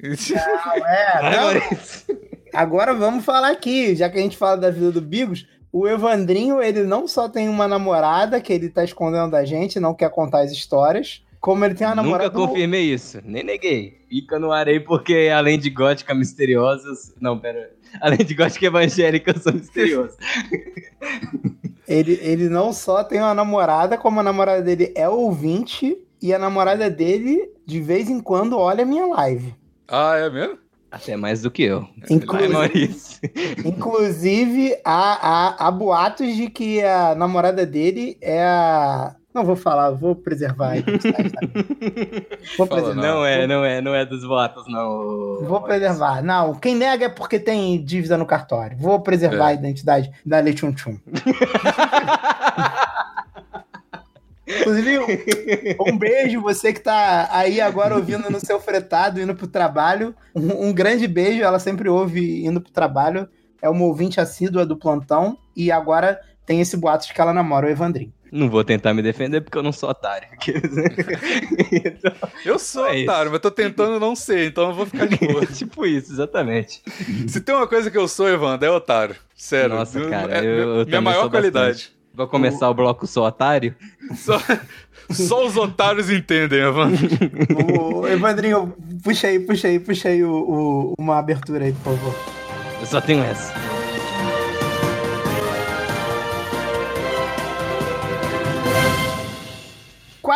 [0.01, 1.37] Não, é.
[1.37, 2.19] Maurício.
[2.53, 6.61] Agora vamos falar aqui, já que a gente fala da vida do Bigos, o Evandrinho,
[6.61, 10.41] ele não só tem uma namorada que ele tá escondendo da gente, não quer contar
[10.41, 12.29] as histórias, como ele tem uma namorada.
[12.29, 13.99] Nunca confirmei isso, nem neguei.
[14.07, 17.13] Fica no ar aí porque além de gótica misteriosas.
[17.19, 17.69] Não, pera.
[17.99, 20.15] Além de gótica evangélica, eu sou misterioso.
[21.85, 26.39] Ele, ele não só tem uma namorada, como a namorada dele é ouvinte, e a
[26.39, 29.53] namorada dele, de vez em quando, olha a minha live.
[29.85, 30.57] Ah, é mesmo?
[30.89, 31.85] Até mais do que eu.
[32.09, 32.95] Inclusive,
[33.65, 39.13] inclusive há, há, há boatos de que a namorada dele é a.
[39.33, 41.39] Não vou falar, vou preservar a identidade, tá?
[42.57, 43.01] Vou Fala, preservar.
[43.01, 45.39] Não é, não é, não é dos votos, não.
[45.43, 46.21] Vou preservar.
[46.21, 48.77] Não, quem nega é porque tem dívida no cartório.
[48.77, 49.51] Vou preservar É.
[49.51, 50.97] a identidade da Lei Tchum Tchum.
[54.45, 54.99] Inclusive,
[55.87, 60.13] um beijo, você que tá aí agora ouvindo no seu fretado, indo pro trabalho.
[60.35, 63.27] Um, um grande beijo, ela sempre ouve indo pro trabalho.
[63.61, 65.37] É uma ouvinte assídua do plantão.
[65.55, 68.13] E agora tem esse boato de que ela namora o Evandrinho.
[68.35, 70.27] Não vou tentar me defender porque eu não sou otário.
[71.71, 72.11] Então,
[72.43, 73.03] Eu sou É isso.
[73.11, 75.45] otário, mas tô tentando não ser, então eu vou ficar de boa.
[75.53, 76.81] tipo isso, exatamente.
[77.27, 79.15] Se tem uma coisa que eu sou, Evandro, é otário.
[79.35, 79.75] Sério.
[79.75, 81.67] Nossa, Eu- cara, é eu- eu minha maior sou qualidade.
[81.73, 81.93] bastante.
[82.15, 83.75] Vou começar o bloco Sou Otário?
[84.15, 84.39] Só,
[85.09, 87.07] só os otários entendem, Evandro.
[87.99, 88.71] O Evandrinho,
[89.03, 92.15] puxa aí, puxa aí, puxa aí o- o- uma abertura aí, por favor.
[92.79, 93.51] Eu só tenho essa.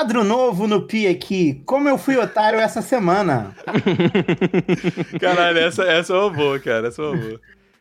[0.07, 1.61] Quadro novo no Pi aqui.
[1.65, 3.53] Como eu fui otário essa semana.
[5.19, 6.87] Caralho, essa, essa é uma boa, cara.
[6.87, 7.39] Essa é uma boa.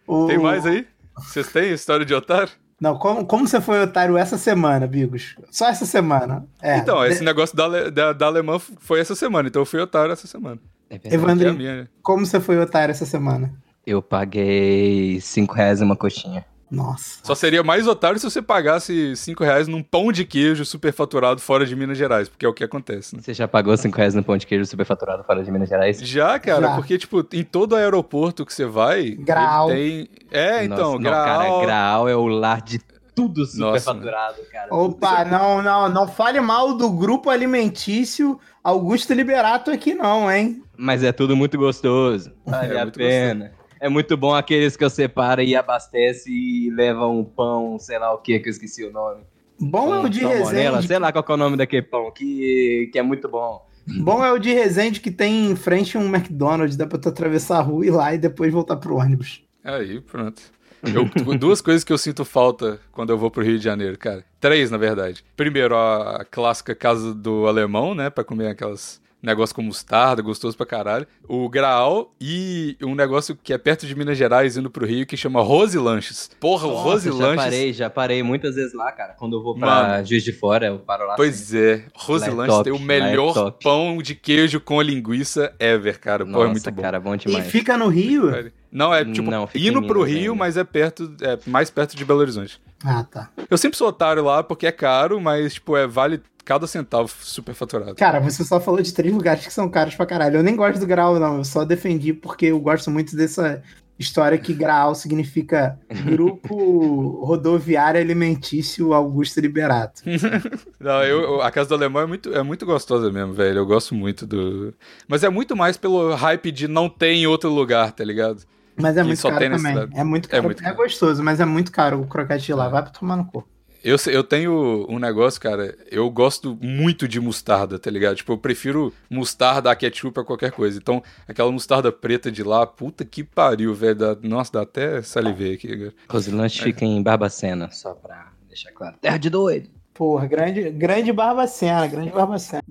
[0.09, 0.85] O- Tem mais aí?
[1.17, 2.51] Vocês têm história de otário?
[2.81, 5.37] Não, como, como você foi otário essa semana, Bigos?
[5.53, 6.45] Só essa semana.
[6.61, 6.79] É.
[6.79, 9.81] então, esse De- negócio da, ale- da, da alemã foi essa semana, então eu fui
[9.81, 10.59] otário essa semana.
[10.91, 11.57] É verdade.
[11.57, 13.53] Que é como você foi otário essa semana?
[13.87, 16.45] Eu paguei 5 reais uma coxinha.
[16.71, 17.21] Nossa.
[17.23, 21.65] Só seria mais otário se você pagasse 5 reais num pão de queijo superfaturado fora
[21.65, 23.23] de Minas Gerais, porque é o que acontece, né?
[23.23, 25.99] Você já pagou 5 reais no pão de queijo superfaturado fora de Minas Gerais?
[26.01, 26.75] Já, cara, Já.
[26.75, 29.11] porque, tipo, em todo aeroporto que você vai.
[29.11, 29.69] Graal.
[29.69, 30.09] Tem...
[30.31, 31.39] É, então, Nossa, Graal.
[31.39, 32.81] Não, cara, Graal é o lar de
[33.15, 34.75] tudo Nossa, superfaturado, cara.
[34.75, 40.63] Opa, não, não, não fale mal do grupo alimentício Augusto Liberato aqui não, hein?
[40.77, 42.31] Mas é tudo muito gostoso.
[42.45, 43.53] Vale É a muito pena.
[43.81, 48.13] É muito bom aqueles que você para e abastece e leva um pão, sei lá
[48.15, 49.23] o que, que eu esqueci o nome.
[49.59, 50.87] Bom é o de Resende.
[50.87, 53.65] sei lá qual que é o nome daquele pão, que, que é muito bom.
[54.01, 57.59] Bom é o de Resende que tem em frente um McDonald's, dá pra tu atravessar
[57.59, 59.43] a rua e ir lá e depois voltar pro ônibus.
[59.65, 60.43] Aí, pronto.
[60.83, 61.09] Eu-
[61.39, 64.25] duas coisas que eu sinto falta quando eu vou pro Rio de Janeiro, cara.
[64.41, 65.25] Três, na verdade.
[65.37, 68.11] Primeiro, a clássica casa do alemão, né?
[68.11, 71.07] Pra comer aquelas negócio com mostarda, gostoso pra caralho.
[71.29, 75.17] O Graal e um negócio que é perto de Minas Gerais, indo pro Rio, que
[75.17, 76.31] chama Rose Lanches.
[76.41, 77.45] Porra, o Rose Nossa, já Lanches.
[77.45, 79.15] parei, já parei muitas vezes lá, cara.
[79.19, 80.05] Quando eu vou pra Mano.
[80.07, 81.17] Juiz de Fora, eu paro lá.
[81.17, 83.65] Pois é, Rose Lá é Lanches top, tem o lá é melhor top.
[83.65, 86.25] pão de queijo com linguiça ever, cara.
[86.25, 86.83] Pô, Nossa, é muito bom.
[86.83, 87.47] cara, bom E demais.
[87.49, 88.31] fica no Rio?
[88.71, 92.05] Não, é tipo, Não, indo pro Minas Rio, mas é perto, é mais perto de
[92.05, 92.61] Belo Horizonte.
[92.85, 93.31] Ah, tá.
[93.51, 97.55] Eu sempre sou otário lá porque é caro, mas, tipo, é vale cada centavo super
[97.55, 97.95] faturado.
[97.97, 100.37] Cara, você só falou de três lugares que são caros pra caralho.
[100.37, 101.39] Eu nem gosto do Graal, não.
[101.39, 103.63] Eu só defendi porque eu gosto muito dessa
[103.99, 110.03] história que Graal significa Grupo Rodoviário Alimentício Augusto Liberato.
[110.79, 113.59] Não, eu, eu- a casa do alemão é muito, é muito gostosa mesmo, velho.
[113.59, 114.75] Eu gosto muito do.
[115.09, 118.43] Mas é muito mais pelo hype de não ter em outro lugar, tá ligado?
[118.79, 119.89] Mas é muito só caro também.
[119.95, 120.43] É muito É caro.
[120.43, 120.77] É, muito caro.
[120.77, 122.67] gostoso, mas é muito caro o croquete de lá.
[122.67, 122.71] É.
[122.71, 123.47] Vai pra tomar no cu.
[123.85, 125.77] Eu, sei- eu tenho um negócio, cara.
[125.91, 128.17] Eu gosto muito de mostarda, tá ligado?
[128.17, 130.77] Tipo, eu prefiro mostarda a ketchup a qualquer coisa.
[130.77, 133.95] Então, aquela mostarda preta de lá, puta que pariu, velho.
[133.95, 135.93] Dá- Nossa, dá até salivei aqui agora.
[136.09, 138.97] Rosilante fica em Barbacena, só pra deixar claro.
[139.01, 139.69] Terra de doido.
[139.95, 142.63] Porra, grande, grande Barbacena, grande Barbacena.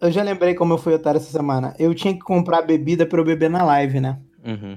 [0.00, 1.74] Eu já lembrei como eu fui otário essa semana.
[1.78, 4.18] Eu tinha que comprar bebida pra eu beber na live, né?
[4.44, 4.76] Uhum.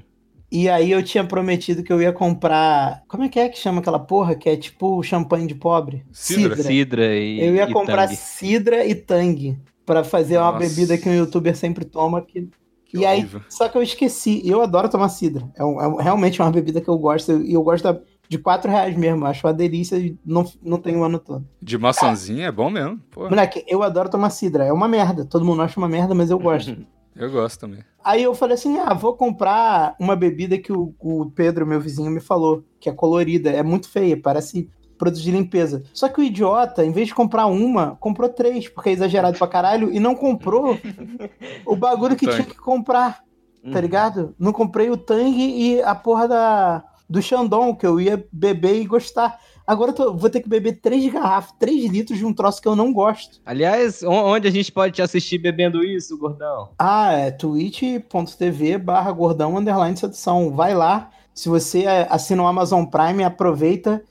[0.54, 3.02] E aí eu tinha prometido que eu ia comprar.
[3.08, 4.34] Como é que é que chama aquela porra?
[4.34, 6.04] Que é tipo champanhe de pobre?
[6.12, 6.62] Cidra.
[6.62, 7.40] Cidra e.
[7.40, 8.16] Eu ia e comprar Tang.
[8.16, 10.58] cidra e tangue pra fazer uma Nossa.
[10.68, 12.20] bebida que um youtuber sempre toma.
[12.20, 12.50] Que...
[12.84, 13.40] Que e aí, horrível.
[13.48, 14.42] só que eu esqueci.
[14.44, 15.48] E eu adoro tomar cidra.
[15.56, 17.32] É, um- é realmente uma bebida que eu gosto.
[17.40, 19.24] E eu gosto da- de 4 reais mesmo.
[19.24, 21.48] Eu acho uma delícia e não, não tem o ano todo.
[21.62, 23.00] De maçãzinha é bom mesmo.
[23.10, 24.64] Pô, Moleque, eu adoro tomar cidra.
[24.66, 25.24] É uma merda.
[25.24, 26.76] Todo mundo acha uma merda, mas eu gosto.
[27.16, 27.80] eu gosto também.
[28.04, 32.10] Aí eu falei assim: ah, vou comprar uma bebida que o, o Pedro, meu vizinho,
[32.10, 35.82] me falou, que é colorida, é muito feia, parece produto de limpeza.
[35.92, 39.46] Só que o idiota, em vez de comprar uma, comprou três, porque é exagerado pra
[39.48, 40.78] caralho, e não comprou
[41.66, 43.22] o bagulho que tinha que comprar.
[43.72, 44.34] tá ligado?
[44.38, 48.84] Não comprei o Tang e a porra da, do Shandong, que eu ia beber e
[48.86, 49.38] gostar.
[49.66, 52.68] Agora eu tô- vou ter que beber três garrafas, três litros de um troço que
[52.68, 53.40] eu não gosto.
[53.46, 56.70] Aliás, on- onde a gente pode te assistir bebendo isso, gordão?
[56.78, 60.50] Ah, é twitch.tv barra gordão underline sedução.
[60.50, 61.10] Vai lá.
[61.34, 64.02] Se você é, assina o Amazon Prime, aproveita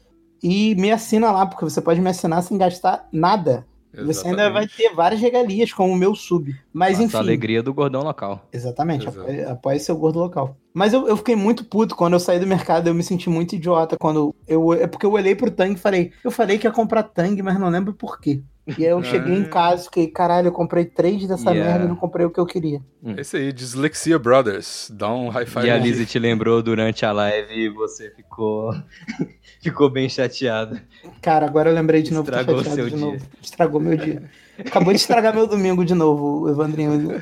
[0.42, 3.66] e me assina lá, porque você pode me assinar sem gastar nada.
[3.94, 6.56] Você ainda vai ter várias regalias, como o meu sub.
[6.72, 7.18] Mas Nossa, enfim.
[7.18, 8.48] a alegria do gordão local.
[8.52, 9.22] Exatamente, Exato.
[9.22, 10.56] apoie, apoie seu gordo local.
[10.74, 13.56] Mas eu, eu fiquei muito puto quando eu saí do mercado, eu me senti muito
[13.56, 14.74] idiota quando eu.
[14.74, 17.60] É porque eu olhei pro Tang e falei, eu falei que ia comprar Tang, mas
[17.60, 18.42] não lembro por quê.
[18.78, 19.50] E aí eu cheguei em Ah.
[19.50, 21.70] casa e fiquei, caralho, eu comprei três dessa Yeah.
[21.72, 22.82] merda e não comprei o que eu queria.
[23.18, 24.92] Esse aí, Dyslexia Brothers.
[24.94, 25.68] Dá um high five.
[25.68, 25.78] E a.
[25.78, 28.74] Lizzie te lembrou durante a live e você ficou,
[29.62, 30.80] ficou bem chateado.
[31.22, 32.30] Cara, agora eu lembrei de novo.
[32.30, 33.00] Estragou seu de dia.
[33.06, 33.26] novo.
[33.42, 34.24] Estragou meu dia.
[34.66, 37.22] Acabou de estragar meu domingo de novo, Evandrinho.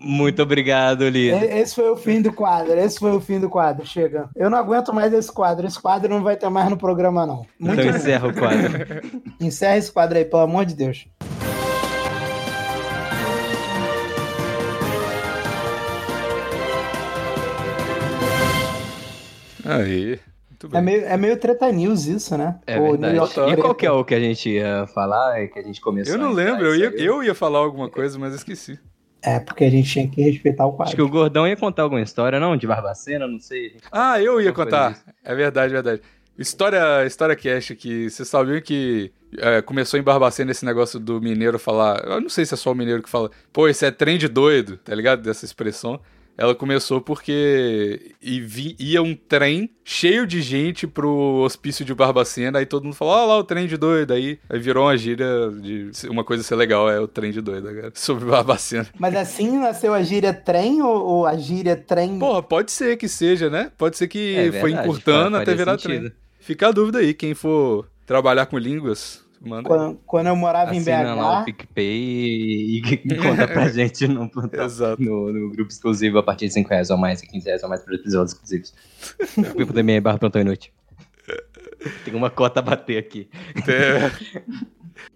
[0.00, 1.04] Muito obrigado.
[1.08, 2.78] E- Esse foi o fim do quadro.
[2.78, 3.86] Esse foi o fim do quadro.
[3.86, 4.28] Chega.
[4.36, 5.66] Eu não aguento mais esse quadro.
[5.66, 7.46] Esse quadro não vai ter mais no programa, não.
[7.58, 9.02] Muito Então encerra o quadro.
[9.40, 11.06] Encerra esse quadro aí, pelo amor de Deus.
[19.64, 20.18] Aí.
[20.62, 20.78] Muito bem.
[20.78, 22.58] É meio, é meio treta news isso, né?
[22.66, 23.14] É O verdade.
[23.14, 25.62] New York E qual que é o que a gente ia falar e que a
[25.62, 26.14] gente começou?
[26.14, 28.78] Eu não lembro, eu ia, eu ia falar alguma coisa, mas esqueci.
[29.22, 30.96] É, porque a gente tinha que respeitar o Acho quadro.
[30.96, 32.56] que o gordão ia contar alguma história, não?
[32.56, 33.76] De Barbacena, não sei.
[33.90, 34.98] Ah, eu ia contar.
[35.24, 36.02] É verdade, verdade.
[36.36, 41.58] História, história cast que vocês sabiam que é, começou em Barbacena esse negócio do mineiro
[41.58, 42.02] falar.
[42.04, 44.26] Eu não sei se é só o mineiro que fala, pô, esse é trem de
[44.26, 45.22] doido, tá ligado?
[45.22, 46.00] Dessa expressão.
[46.42, 52.58] Ela começou porque e vi- ia um trem cheio de gente pro hospício de Barbacena,
[52.58, 54.12] aí todo mundo falou, ó lá o trem de doido.
[54.12, 55.24] Aí, aí virou uma gíria
[55.60, 58.88] de uma coisa ser legal, é o trem de doido agora, sobre Barbacena.
[58.98, 62.18] Mas assim nasceu a gíria trem ou, ou a gíria trem?
[62.18, 63.70] Porra, pode ser que seja, né?
[63.78, 66.00] Pode ser que É foi verdade, encurtando até virar sentido.
[66.10, 66.12] trem.
[66.40, 69.68] Fica a dúvida aí, quem for trabalhar com línguas, manda.
[69.68, 74.06] Quando, quando eu morava em Assina lá o BH, PicPay e, e conta pra gente
[74.06, 74.30] no,
[74.98, 77.68] no, no grupo exclusivo a partir de 5 reais ou mais e 15 reais ou
[77.68, 78.74] mais para episódios exclusivos.
[79.56, 80.72] PicPay barra plantão inútil.
[82.04, 83.28] Tem uma cota a bater aqui.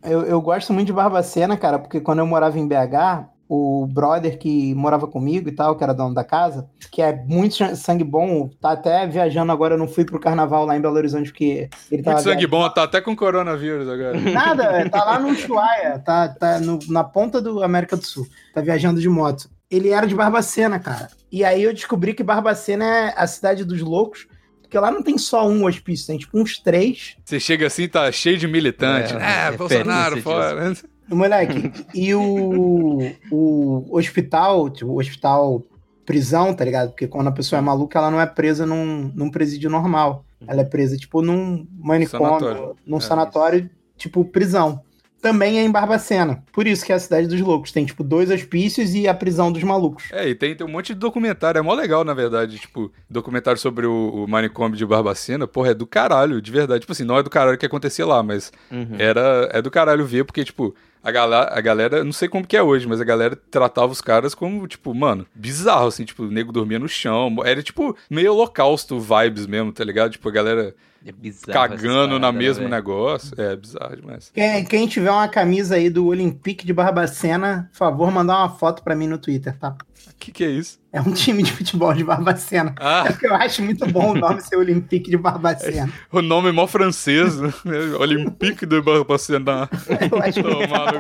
[0.03, 4.39] Eu, eu gosto muito de Barbacena, cara, porque quando eu morava em BH, o brother
[4.39, 8.49] que morava comigo e tal, que era dono da casa, que é muito sangue bom,
[8.61, 12.03] tá até viajando agora, eu não fui pro carnaval lá em Belo Horizonte, porque ele
[12.03, 12.49] tava muito sangue viajando.
[12.65, 14.19] bom, tá até com coronavírus agora.
[14.33, 18.27] Nada, é, tá lá no Ushuaia, tá, tá no- na ponta do América do Sul,
[18.53, 19.49] tá viajando de moto.
[19.71, 21.09] Ele era de Barbacena, cara.
[21.31, 24.27] E aí eu descobri que Barbacena é a cidade dos loucos,
[24.63, 27.17] porque lá não tem só um hospício, tem tipo uns três.
[27.25, 29.13] Você chega assim, tá cheio de militante.
[29.15, 30.87] É, É, referência Bolsonaro, disso.
[31.09, 35.63] Moleque, e o, o hospital, tipo, o hospital
[36.05, 36.91] prisão, tá ligado?
[36.91, 40.25] Porque quando a pessoa é maluca, ela não é presa num, num presídio normal.
[40.47, 42.77] Ela é presa, tipo, num manicômio, Sanatório.
[42.87, 44.81] num É, sanatório, tipo, prisão.
[45.21, 46.45] Também é em Barbacena.
[46.53, 47.73] Por isso que é a cidade dos loucos.
[47.73, 50.05] Tem, tipo, dois hospícios e a prisão dos malucos.
[50.13, 53.59] É, e tem, tem um monte de documentário, é mó legal, na verdade, tipo, documentário
[53.59, 56.81] sobre o, o manicômio de Barbacena, porra, é do caralho, de verdade.
[56.81, 58.95] Tipo assim, não é do caralho que acontecia lá, mas Uhum.
[58.99, 60.73] era, é do caralho ver, porque, tipo,
[61.07, 64.01] a galera, a galera, não sei como que é hoje, mas a galera tratava os
[64.01, 68.33] caras como, tipo, mano, bizarro, assim, tipo, o nego dormia no chão, era, tipo, meio
[68.33, 70.11] holocausto vibes mesmo, tá ligado?
[70.11, 70.75] Tipo, a galera
[71.09, 74.31] É bizarro cagando paradas, mesmo negócio, é bizarro demais.
[74.35, 78.83] Quem, quem tiver uma camisa aí do Olympique de Barbacena, por favor, mandar uma foto
[78.83, 79.77] pra mim no Twitter, tá?
[80.09, 80.81] O que que é isso?
[80.93, 82.75] É um time de futebol de Barbacena.
[82.81, 85.93] Ah, É porque eu acho muito bom o nome ser Olympique de Barbacena.
[86.11, 87.53] o nome é mó francês, né?
[88.01, 89.69] Olympique de Barbacena.
[90.11, 90.99] Eu acho, Tomar no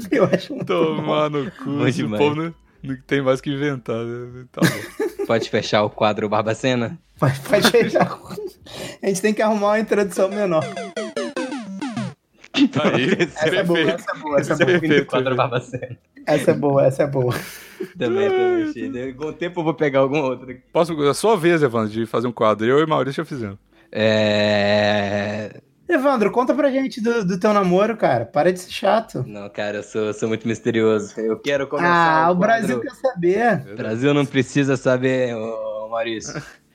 [0.00, 0.08] cu.
[0.12, 0.96] eu acho muito bom.
[0.96, 1.64] Tomar no cu.
[1.64, 4.04] Bom Esse povo não, não tem mais que inventar.
[4.04, 4.44] né?
[4.52, 5.07] Tá bom.
[5.28, 6.98] Pode fechar o quadro Barbacena?
[7.20, 8.18] Pode, pode fechar.
[9.02, 10.64] A gente tem que arrumar uma introdução menor.
[12.54, 15.04] Aí, Essa é boa, essa é boa, essa é Esse é boa.
[15.04, 15.98] quadro Barbacena.
[16.26, 17.34] Essa é boa, essa é boa.
[17.98, 18.72] Também, também.
[18.72, 19.14] Chido.
[19.16, 20.56] Com o tempo eu vou pegar algum outro.
[20.72, 22.64] Posso, é a sua vez, Evandro, de fazer um quadro.
[22.66, 23.58] Eu e Maurício já fizemos.
[23.92, 25.60] É...
[25.88, 28.26] Evandro, conta pra gente do, do teu namoro, cara.
[28.26, 29.24] Para de ser chato.
[29.26, 31.18] Não, cara, eu sou, eu sou muito misterioso.
[31.18, 31.88] Eu quero começar
[32.26, 33.72] Ah, o quadro- Brasil quer saber.
[33.72, 36.40] O Brasil não precisa saber, ô, Maurício.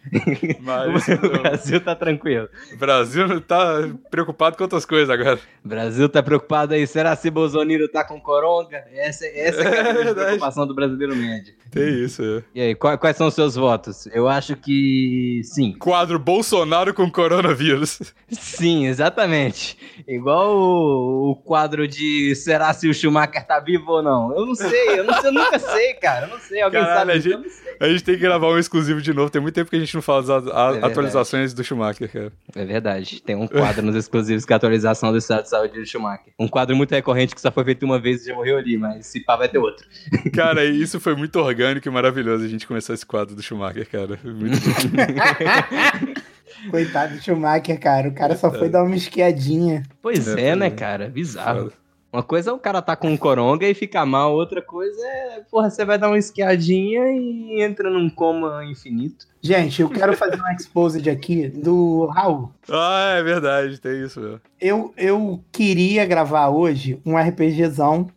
[0.61, 2.47] Mas o Brasil tá tranquilo.
[2.73, 5.39] o Brasil tá preocupado com outras coisas agora.
[5.63, 6.85] O Brasil tá preocupado aí.
[6.87, 8.83] Será se Bolsonaro tá com coronga?
[8.93, 11.53] Essa, essa é a É preocupação do brasileiro médio.
[11.71, 12.43] Tem isso, é.
[12.53, 14.05] E aí, qua- quais são os seus votos?
[14.07, 15.73] Eu acho que sim.
[15.79, 18.13] Quadro Bolsonaro com coronavírus.
[18.29, 19.77] Sim, exatamente.
[20.07, 24.35] Igual o, o quadro de será se o Schumacher tá vivo ou não.
[24.37, 26.25] Eu não sei, eu, não sei, eu nunca sei, cara.
[26.27, 26.61] Eu não sei.
[26.61, 27.11] Alguém Caralho, sabe?
[27.11, 27.63] a gente-.
[27.79, 29.31] A gente tem que gravar um exclusivo de novo.
[29.31, 30.91] Tem muito tempo que a gente não fala das a- a- verdade.
[30.91, 32.31] atualizações do Schumacher, cara.
[32.55, 33.21] É verdade.
[33.21, 36.33] Tem um quadro nos exclusivos que é a atualização do estado de saúde do Schumacher.
[36.39, 39.07] Um quadro muito recorrente que só foi feito uma vez e já morreu ali, mas
[39.07, 39.85] se pá vai ter outro.
[40.33, 43.89] Cara, e isso foi muito orgânico e maravilhoso a gente começar esse quadro do Schumacher,
[43.89, 44.19] cara.
[44.23, 44.57] Muito
[46.69, 48.07] Coitado do Schumacher, cara.
[48.07, 49.83] O cara só foi dar uma esquiadinha.
[50.01, 51.09] Pois É, é, né, foi- cara?
[51.09, 51.71] Bizarro.
[52.13, 55.41] Uma coisa é o cara tá com um coronga e fica mal, outra coisa é,
[55.49, 59.25] porra, você vai dar uma esquiadinha e entra num coma infinito.
[59.41, 62.51] Gente, eu quero fazer um exposed aqui do Raul.
[62.69, 64.41] Ah, é verdade, tem isso mesmo.
[64.61, 68.07] Eu, eu queria gravar hoje um RPGzão,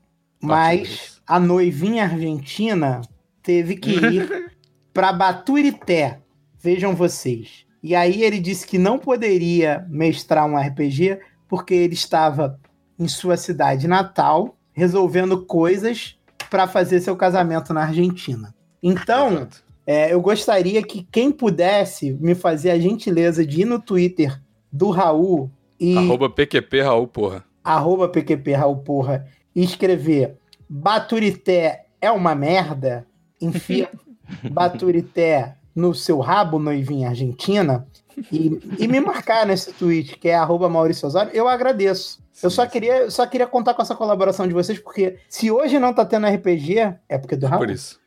[0.42, 3.00] mas a noivinha argentina
[3.42, 4.52] teve que ir
[4.92, 6.18] pra Baturité.
[6.60, 7.64] Vejam vocês.
[7.82, 12.60] E aí ele disse que não poderia mestrar um RPG porque ele estava
[12.98, 16.16] em sua cidade natal resolvendo coisas
[16.50, 18.54] para fazer seu casamento na Argentina.
[18.82, 19.48] Então,
[19.86, 24.90] é, eu gostaria que quem pudesse me fazer a gentileza de ir no Twitter do
[24.90, 27.44] Raul e Arroba PQP Raul, porra.
[27.64, 30.36] arroba PQP Raul Porra e escrever
[30.68, 33.06] Baturité é uma merda,
[33.40, 33.90] enfia
[34.50, 37.86] Baturité no seu rabo, noivinha argentina,
[38.32, 42.24] e, e me marcar nesse tweet, que é arroba Maurício Osório, eu agradeço.
[42.42, 45.78] Eu só queria, eu só queria contar com essa colaboração de vocês, porque se hoje
[45.78, 47.60] não tá tendo RPG, é porque é do Raul.
[47.60, 47.98] Por isso.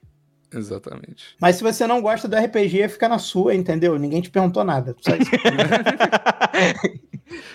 [0.53, 1.35] Exatamente.
[1.39, 3.97] Mas se você não gosta do RPG, fica na sua, entendeu?
[3.97, 4.95] Ninguém te perguntou nada.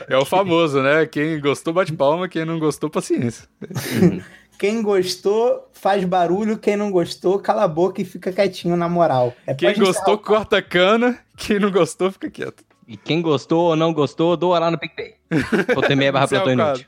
[0.09, 1.07] É o famoso, né?
[1.07, 2.29] Quem gostou, bate palma.
[2.29, 3.49] Quem não gostou, paciência.
[4.59, 6.59] Quem gostou, faz barulho.
[6.59, 9.35] Quem não gostou, cala a boca e fica quietinho na moral.
[9.47, 11.19] É Quem gostou, o- corta a cana.
[11.37, 12.65] Quem não gostou, fica quieto.
[12.87, 15.15] E quem gostou ou não gostou, doa lá no PicPay.
[15.75, 16.85] Ponto barra Esse é o plantão quadro.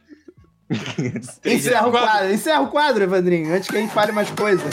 [0.98, 1.32] inútil.
[1.44, 2.08] Encerra o Quadro.
[2.10, 4.70] quadro, encerra o quadro, Evandrinho, antes que a gente fale mais coisas.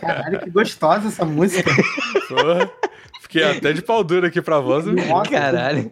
[0.00, 1.70] Caralho, que gostosa essa música.
[2.28, 2.70] Porra.
[3.20, 4.84] Fiquei até de pau duro aqui pra voz.
[4.86, 5.90] Nossa, Caralho.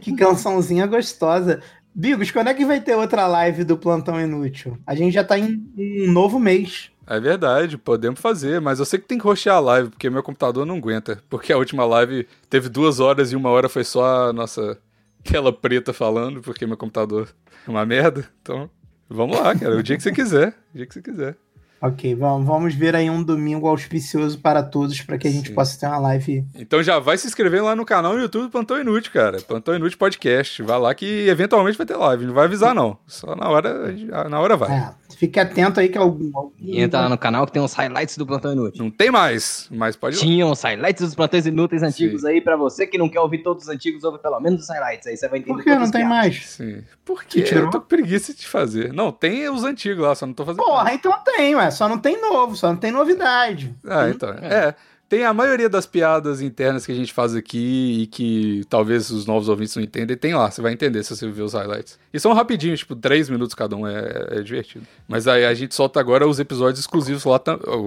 [0.00, 1.62] Que cançãozinha gostosa.
[1.94, 4.78] Bigos, quando é que vai ter outra live do Plantão Inútil?
[4.86, 6.90] A gente já tá em um novo mês.
[7.06, 10.22] É verdade, podemos fazer, mas eu sei que tem que roxear a live, porque meu
[10.22, 11.22] computador não aguenta.
[11.28, 14.78] Porque a última live teve duas horas e uma hora foi só a nossa
[15.22, 17.28] tela preta falando, porque meu computador
[17.66, 18.24] é uma merda.
[18.40, 18.70] Então,
[19.08, 19.76] vamos lá, cara.
[19.76, 20.54] O dia que você quiser.
[20.72, 21.36] O dia que você quiser.
[21.82, 25.54] Ok, vamos, vamos ver aí um domingo auspicioso para todos, para que a gente Sim.
[25.54, 26.46] possa ter uma live.
[26.54, 29.40] Então já vai se inscrever lá no canal no YouTube Plantão Inútil, cara.
[29.40, 30.62] Plantão Inútil Podcast.
[30.62, 32.26] Vai lá que eventualmente vai ter live.
[32.26, 32.96] Não vai avisar, não.
[33.04, 33.92] Só na hora,
[34.28, 34.70] na hora vai.
[34.70, 36.30] É, fique atento aí que algum.
[36.36, 38.84] algum- entra lá no canal que tem uns highlights do Plantão Inútil.
[38.84, 40.18] Não tem mais, mas pode.
[40.18, 43.64] Tinha uns highlights dos plantões inúteis antigos aí pra você que não quer ouvir todos
[43.64, 45.06] os antigos, ouve pelo menos os highlights.
[45.06, 46.08] Aí você vai entender Por que não tem piadas.
[46.08, 46.46] mais?
[46.46, 46.82] Sim.
[47.04, 47.42] Por quê?
[47.42, 47.64] Que tirou?
[47.64, 48.92] Eu tô com preguiça de fazer.
[48.92, 50.64] Não, tem os antigos lá, só não tô fazendo.
[50.64, 51.70] Porra, então tem, ué.
[51.70, 53.74] Só não tem novo, só não tem novidade.
[53.86, 54.30] Ah, então.
[54.30, 54.74] É.
[55.12, 59.26] Tem a maioria das piadas internas que a gente faz aqui e que talvez os
[59.26, 61.98] novos ouvintes não entendem, tem lá, você vai entender se você ver os highlights.
[62.10, 64.86] E são rapidinhos, tipo, três minutos cada um, é, é divertido.
[65.06, 67.38] Mas aí a gente solta agora os episódios exclusivos lá,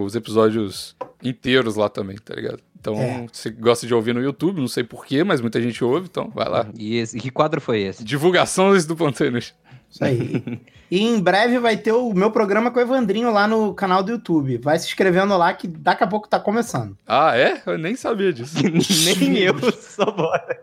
[0.06, 2.60] os episódios inteiros lá também, tá ligado?
[2.80, 3.26] Então, É.
[3.34, 6.48] você gosta de ouvir no YouTube, não sei porquê, mas muita gente ouve, então vai
[6.48, 6.68] lá.
[6.78, 8.04] E, esse, que quadro foi esse?
[8.04, 9.56] Divulgações do Inútil.
[9.96, 10.44] Isso aí.
[10.92, 14.12] e em breve vai ter o meu programa com o Evandrinho lá no canal do
[14.12, 14.58] YouTube.
[14.58, 16.98] Vai se inscrevendo lá que daqui a pouco tá começando.
[17.08, 17.62] Ah, é?
[17.66, 18.58] Eu nem sabia disso.
[18.62, 20.62] Nem eu, só bora.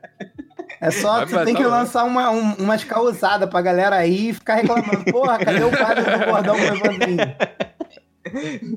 [0.79, 4.29] É só, Vai, você tem tá que lançar uma, um, umas causadas pra galera aí
[4.29, 5.05] e ficar reclamando.
[5.11, 7.37] Porra, cadê o quadro do bordão com o Evandrinho?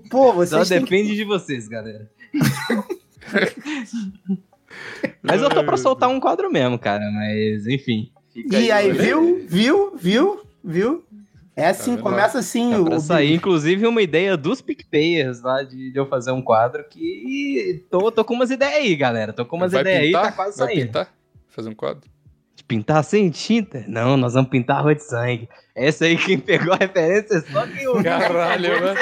[0.10, 0.80] Pô, Só vocês que...
[0.80, 2.10] depende de vocês, galera.
[5.22, 7.10] Mas eu tô pra soltar um quadro mesmo, cara.
[7.12, 8.12] Mas, enfim.
[8.32, 9.46] Fica E aí, olha viu?
[9.48, 9.96] Viu?
[9.96, 10.45] Viu?
[10.66, 11.06] Viu?
[11.56, 12.04] É assim, vendo?
[12.04, 12.72] começa assim.
[12.72, 16.84] Tá o, sair, inclusive, uma ideia dos PicPayers lá de, de eu fazer um quadro
[16.90, 19.32] que tô, tô com umas ideias aí, galera.
[19.32, 20.88] Tô com umas Vai ideias aí, tá quase Vai saindo.
[20.88, 21.14] pintar?
[21.48, 22.10] Fazer um quadro?
[22.68, 23.86] Pintar sem tinta?
[23.88, 25.48] Não, nós vamos pintar a rua de sangue.
[25.76, 28.04] Essa aí quem pegou a referência é só quem ouviu.
[28.04, 29.00] Caralho, mano.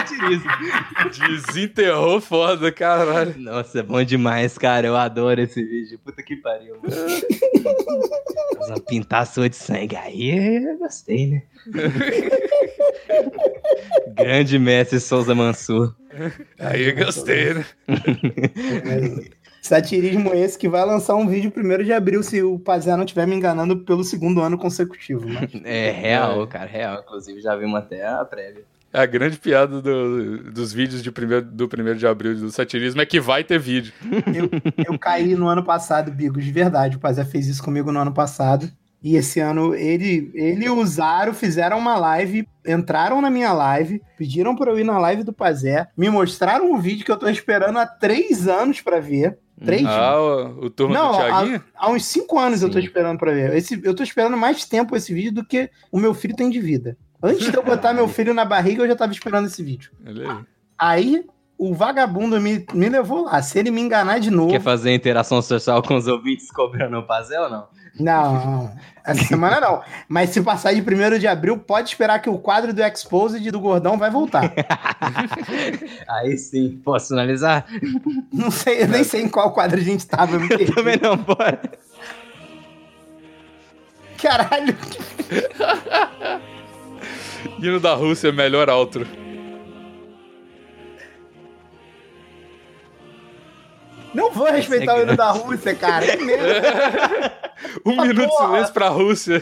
[1.30, 3.36] Desenterrou foda, caralho.
[3.38, 4.88] Nossa, é bom demais, cara.
[4.88, 5.98] Eu adoro esse vídeo.
[6.04, 6.76] Puta que pariu.
[8.58, 9.96] Nós vamos pintar a sua de sangue.
[9.96, 11.44] Aí eu gostei, né?
[14.16, 15.96] Grande mestre Souza Mansur.
[16.60, 17.66] Aí eu gostei, né?
[19.68, 23.26] Satirismo esse que vai lançar um vídeo primeiro de abril, se o Pazé não estiver
[23.26, 25.26] me enganando, pelo segundo ano consecutivo.
[25.28, 25.50] Mas...
[25.64, 27.00] É real, cara, real.
[27.02, 28.64] Inclusive, já vimos até a prévia.
[28.92, 33.02] É a grande piada do- dos vídeos de primeiro, do primeiro de abril do satirismo
[33.02, 33.94] é que vai ter vídeo.
[34.36, 34.50] Eu,
[34.94, 36.98] eu caí no ano passado, Bigos, de verdade.
[36.98, 38.70] O Pazé fez isso comigo no ano passado.
[39.02, 44.02] E esse ano ele, ele e o Zaro fizeram uma live, entraram na minha live,
[44.18, 47.28] pediram pra eu ir na live do Pazé, me mostraram um vídeo que eu tô
[47.28, 49.38] esperando há três anos pra ver.
[49.64, 49.86] Três?
[49.86, 51.64] Ah, o, o turma Não, do Thiaguinho?
[51.76, 52.86] há, há uns cinco anos eu tô Sim.
[52.86, 53.54] esperando pra ver.
[53.56, 56.60] Esse, eu tô esperando mais tempo esse vídeo do que o meu filho tem de
[56.60, 56.98] vida.
[57.22, 59.92] Antes de eu botar meu filho na barriga, eu já tava esperando esse vídeo.
[60.06, 60.38] Olha aí.
[60.78, 61.26] Aí,
[61.58, 63.42] o vagabundo me, me levou lá.
[63.42, 64.52] Se ele me enganar de novo.
[64.52, 67.68] Quer fazer interação social com os ouvintes cobrando o Pazel ou não?
[68.00, 68.76] Não, não.
[69.06, 69.82] Essa semana não.
[70.08, 73.60] Mas se passar de 1 de abril, pode esperar que o quadro do Exposed do
[73.60, 74.52] Gordão vai voltar.
[76.08, 77.66] Aí sim, posso analisar?
[78.32, 80.38] Não sei, eu nem sei em qual quadro a gente tava.
[80.38, 80.74] eu.
[80.74, 81.62] Também não, bora.
[84.22, 84.76] Caralho.
[87.60, 89.06] Hino da Rússia, melhor outro.
[94.14, 96.06] Não vou respeitar o hino da Rússia, cara.
[96.18, 97.34] Que merda.
[97.86, 99.42] Um Ah, minuto de silêncio pra Rússia.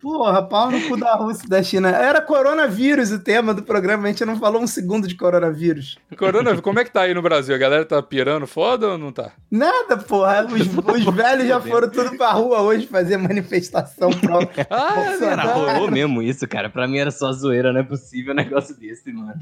[0.00, 1.90] Porra, pau no cu da Rússia e da China.
[1.90, 5.96] Era coronavírus o tema do programa, a gente não falou um segundo de coronavírus.
[6.18, 7.54] Corona, como é que tá aí no Brasil?
[7.54, 9.30] A galera tá pirando foda ou não tá?
[9.48, 10.44] Nada, porra.
[10.46, 15.48] Os, os velhos já foram tudo pra rua hoje fazer manifestação pro Ah, Bolsonaro.
[15.48, 16.68] Cara, rolou mesmo isso, cara.
[16.68, 19.34] Pra mim era só zoeira, não é possível um negócio desse, mano.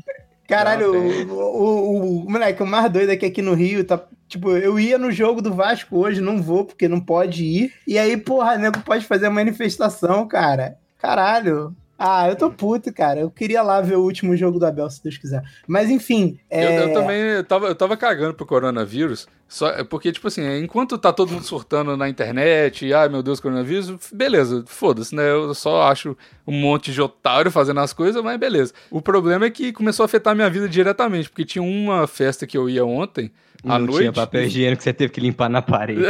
[0.51, 0.93] Caralho,
[1.33, 4.03] o, o, o- moleque, o mais doido é que aqui no Rio, tá.
[4.29, 7.73] Tipo, eu ia no jogo do Vasco hoje, não vou, porque não pode ir.
[7.87, 10.77] E aí, porra, nego pode fazer a manifestação, cara.
[10.99, 11.75] Caralho.
[12.03, 13.21] Ah, eu tô puto, cara.
[13.21, 15.43] Eu queria lá ver o último jogo do Abel, se Deus quiser.
[15.67, 16.39] Mas enfim.
[16.51, 16.85] Eu, é...
[16.85, 21.13] eu também eu tava, eu tava cagando pro coronavírus, só, porque, tipo assim, enquanto tá
[21.13, 25.31] todo mundo surtando na internet, e, ai meu Deus, coronavírus, beleza, foda-se, né?
[25.31, 28.73] Eu só acho um monte de otário fazendo as coisas, mas beleza.
[28.91, 32.57] O problema é que começou a afetar minha vida diretamente, porque tinha uma festa que
[32.57, 33.31] eu ia ontem,
[33.63, 33.99] à não noite.
[33.99, 36.01] tinha papel higiênico que você teve que limpar na parede.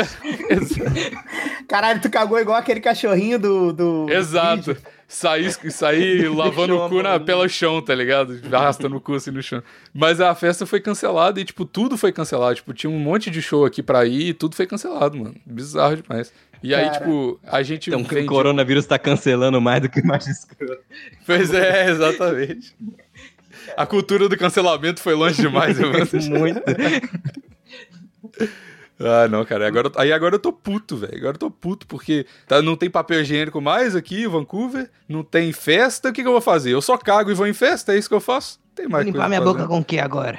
[1.67, 3.73] Caralho, tu cagou igual aquele cachorrinho do.
[3.73, 4.73] do Exato.
[4.73, 5.00] vídeo.
[5.13, 7.25] Saí, saí lavando chão, o cu na, mano.
[7.25, 8.41] pelo chão, tá ligado?
[8.53, 9.61] Arrastando o cu assim no chão.
[9.93, 12.55] Mas a festa foi cancelada e, tipo, tudo foi cancelado.
[12.55, 15.35] Tipo, tinha um monte de show aqui pra ir e tudo foi cancelado, mano.
[15.45, 16.33] Bizarro demais.
[16.63, 16.99] E aí, Cara.
[16.99, 18.23] tipo, a gente Então vende...
[18.23, 20.81] o coronavírus tá cancelando mais do que o mais escroto.
[21.27, 22.73] Pois é, exatamente.
[23.77, 25.99] A cultura do cancelamento foi longe demais, mano.
[26.39, 26.61] Muito.
[29.01, 29.67] Ah, não, cara.
[29.67, 31.17] Agora, aí agora eu tô puto, velho.
[31.17, 35.23] Agora eu tô puto, porque tá, não tem papel higiênico mais aqui em Vancouver, não
[35.23, 36.11] tem festa.
[36.11, 36.73] O que, que eu vou fazer?
[36.73, 37.95] Eu só cago e vou em festa?
[37.95, 38.61] É isso que eu faço?
[38.75, 40.39] Tem mais Limpar coisa minha boca com o que agora?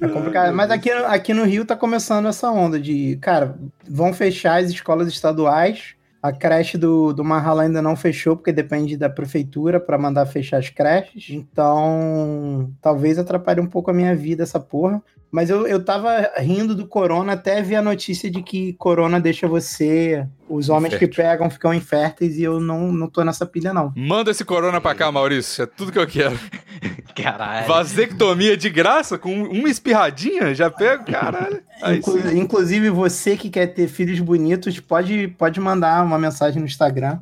[0.00, 0.54] É complicado.
[0.54, 3.56] Mas aqui, aqui no Rio tá começando essa onda de, cara,
[3.88, 5.94] vão fechar as escolas estaduais.
[6.22, 10.58] A creche do, do Marrala ainda não fechou, porque depende da prefeitura para mandar fechar
[10.58, 11.30] as creches.
[11.30, 15.02] Então, talvez atrapalhe um pouco a minha vida essa porra.
[15.32, 19.46] Mas eu, eu tava rindo do corona até ver a notícia de que corona deixa
[19.46, 20.26] você.
[20.48, 21.24] Os homens que Infértil.
[21.24, 23.92] pegam ficam inférteis e eu não, não tô nessa pilha, não.
[23.96, 25.62] Manda esse corona pra cá, Maurício.
[25.62, 26.36] É tudo que eu quero.
[27.14, 27.68] Caralho.
[27.68, 31.62] Vasectomia de graça, com uma espirradinha, já pego, caralho.
[31.82, 32.38] Aí Inclu- sim.
[32.38, 37.18] Inclusive, você que quer ter filhos bonitos, pode, pode mandar uma mensagem no Instagram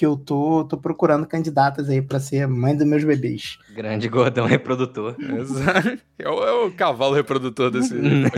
[0.00, 3.58] que eu tô, tô procurando candidatas aí pra ser mãe dos meus bebês.
[3.74, 5.14] Grande gordão reprodutor.
[5.20, 5.98] Exato.
[6.18, 8.30] É o, é o cavalo reprodutor desse né?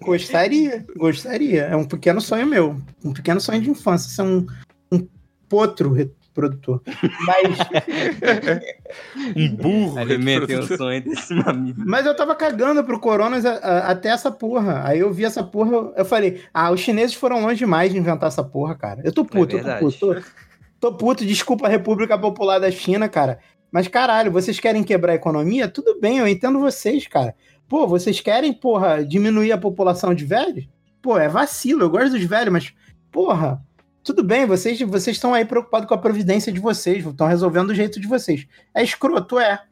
[0.00, 1.64] Gostaria, gostaria.
[1.64, 2.80] É um pequeno sonho meu.
[3.04, 4.08] Um pequeno sonho de infância.
[4.08, 4.46] Ser um,
[4.90, 5.06] um
[5.50, 6.80] potro reprodutor.
[7.26, 7.58] Mas,
[9.36, 10.78] Um burro reprodutor.
[10.78, 11.86] sonho desse mamífero.
[11.86, 14.80] mas eu tava cagando pro Coronas até essa porra.
[14.86, 18.28] Aí eu vi essa porra, eu falei, ah, os chineses foram longe demais de inventar
[18.28, 19.02] essa porra, cara.
[19.04, 19.80] Eu tô puto, eu tô verdade.
[19.80, 20.49] puto.
[20.80, 23.38] Tô, puto, desculpa a República Popular da China, cara.
[23.70, 25.68] Mas caralho, vocês querem quebrar a economia?
[25.68, 27.36] Tudo bem, eu entendo vocês, cara.
[27.68, 30.66] Pô, vocês querem, porra, diminuir a população de velhos?
[31.02, 32.74] Pô, é vacilo, eu gosto dos velhos, mas,
[33.12, 33.62] porra,
[34.02, 37.74] tudo bem, vocês vocês estão aí preocupados com a providência de vocês, estão resolvendo do
[37.74, 38.46] jeito de vocês.
[38.74, 39.62] É escroto, é.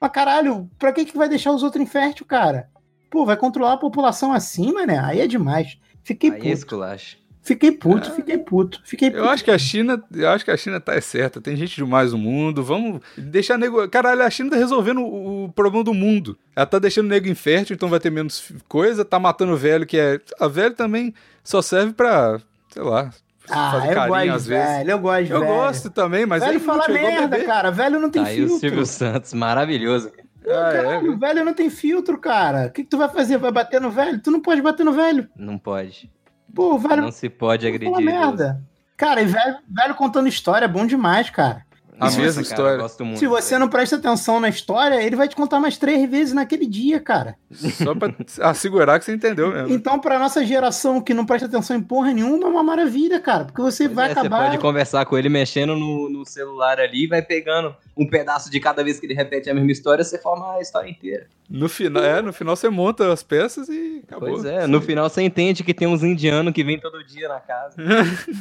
[0.00, 2.68] Mas caralho, pra que, que vai deixar os outros infértil, cara?
[3.10, 4.98] Pô, vai controlar a população assim, mané?
[4.98, 5.78] Aí é demais.
[6.04, 6.52] Fiquei Aí é puto.
[6.52, 7.17] esculacho.
[7.48, 9.22] Fiquei puto, fiquei puto, fiquei puto.
[9.22, 11.40] Eu acho que a China, eu acho que a China tá é certa.
[11.40, 12.62] Tem gente demais no mundo.
[12.62, 13.88] Vamos deixar nego.
[13.88, 16.36] Caralho, a China tá resolvendo o, o problema do mundo.
[16.54, 19.02] Ela tá deixando o nego infértil, então vai ter menos coisa.
[19.02, 20.20] Tá matando o velho, que é.
[20.38, 22.38] A velho também só serve pra,
[22.70, 23.08] sei lá,
[23.48, 24.68] Ah, fazer eu carinho gosto às de vezes.
[24.76, 25.52] velho, eu gosto Eu velho.
[25.54, 27.44] gosto também, mas velho é fala é merda, bebê.
[27.46, 27.70] cara.
[27.70, 28.58] Velho não tem Tá aí o filtro.
[28.60, 30.12] Silvio Santos, maravilhoso.
[30.46, 32.66] Ah, é, Caralho, velho não tem filtro, cara.
[32.66, 33.36] O que, que tu vai fazer?
[33.38, 34.18] Vai bater no velho?
[34.20, 35.28] Tu não pode bater no velho.
[35.36, 36.10] Não pode.
[36.54, 37.90] Pô, velho Não se pode agredir.
[38.00, 38.62] merda.
[38.96, 41.64] Cara, e velho, velho contando história é bom demais, cara.
[42.00, 42.76] A Nossa, mesma cara, história.
[42.82, 46.08] gosto muito, Se você não presta atenção na história, ele vai te contar mais três
[46.08, 47.34] vezes naquele dia, cara.
[47.52, 49.74] Só pra assegurar que você entendeu mesmo.
[49.74, 53.46] Então, pra nossa geração que não presta atenção em porra nenhuma, é uma maravilha, cara.
[53.46, 54.38] Porque você Pois vai é, acabar.
[54.38, 58.48] Você pode conversar com ele mexendo no, no celular ali e vai pegando um pedaço
[58.48, 61.26] de cada vez que ele repete a mesma história, você forma a história inteira.
[61.50, 64.28] No final, é, no final você monta as peças e acabou.
[64.28, 67.40] Pois é, no final você entende que tem uns indianos que vêm todo dia na
[67.40, 67.74] casa.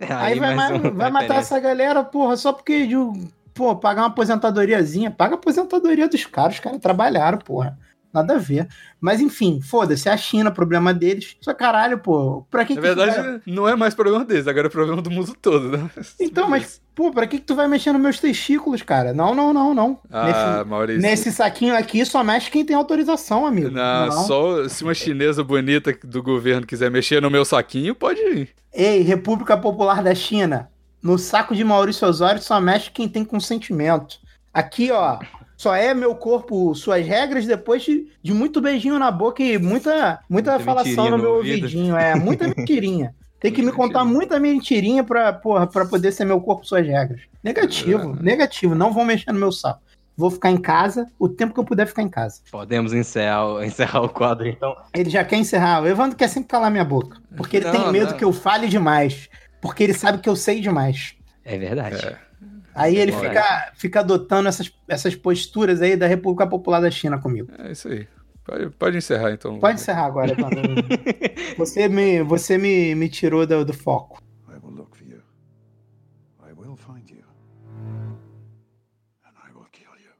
[0.00, 4.08] Aí, vai, mais ma- vai matar essa galera, porra, só porque de, pô, pagar uma
[4.08, 5.10] aposentadoriazinha.
[5.10, 7.78] Paga a aposentadoria dos caras, os caras trabalharam, porra.
[8.12, 8.68] Nada a ver.
[9.00, 11.36] Mas enfim, foda-se, é a China, problema deles.
[11.40, 14.46] Só caralho, pô, pra que Na que tu vai- verdade, não é mais problema deles,
[14.46, 15.90] agora é problema do mundo todo, né?
[16.20, 19.12] Então, mas, pô, pra que que tu vai mexer nos meus testículos, cara?
[19.12, 19.98] Não, não, não, não.
[20.12, 20.26] Ah,
[20.58, 21.02] Nesse, Maurício.
[21.02, 23.72] nesse saquinho aqui só mexe quem tem autorização, amigo.
[23.72, 28.48] Não, só se uma chinesa bonita do governo quiser mexer no meu saquinho, pode ir.
[28.72, 30.70] Ei, República Popular da China,
[31.04, 34.16] no saco de Maurício Osório só mexe quem tem consentimento.
[34.52, 35.18] Aqui, ó,
[35.56, 40.18] só é meu corpo, suas regras, depois de, de muito beijinho na boca e muita,
[40.28, 41.64] muita, Muita falação no no meu ouvido.
[41.64, 41.96] ouvidinho.
[41.96, 43.14] É, muita mentirinha.
[43.38, 47.20] Tem que me contar muita mentirinha pra, porra, pra poder ser meu corpo, suas regras.
[47.42, 48.22] Negativo, É.
[48.22, 48.74] negativo.
[48.74, 49.80] Não vão mexer no meu saco.
[50.16, 52.40] Vou ficar em casa o tempo que eu puder ficar em casa.
[52.50, 54.74] Podemos encerrar, o- encerrar o quadro, então.
[54.94, 55.82] Ele já quer encerrar.
[55.82, 57.18] O Evandro quer sempre calar minha boca.
[57.36, 58.16] Porque ele Não, tem medo não.
[58.16, 59.28] que eu fale demais.
[59.64, 61.14] Porque ele sabe que eu sei demais.
[61.42, 61.96] É verdade.
[61.96, 62.18] É.
[62.74, 67.18] Aí ele Bom, fica, fica adotando essas, essas posturas aí da República Popular da China
[67.18, 67.50] comigo.
[67.58, 68.06] É isso aí.
[68.44, 69.58] Pode, pode encerrar então.
[69.58, 70.60] Pode encerrar agora, Evandro.
[71.56, 74.20] você me, você me, me tirou do, do foco.
[74.50, 75.22] I will look for you.
[76.46, 77.24] I will find you.
[79.24, 80.10] And I will kill you.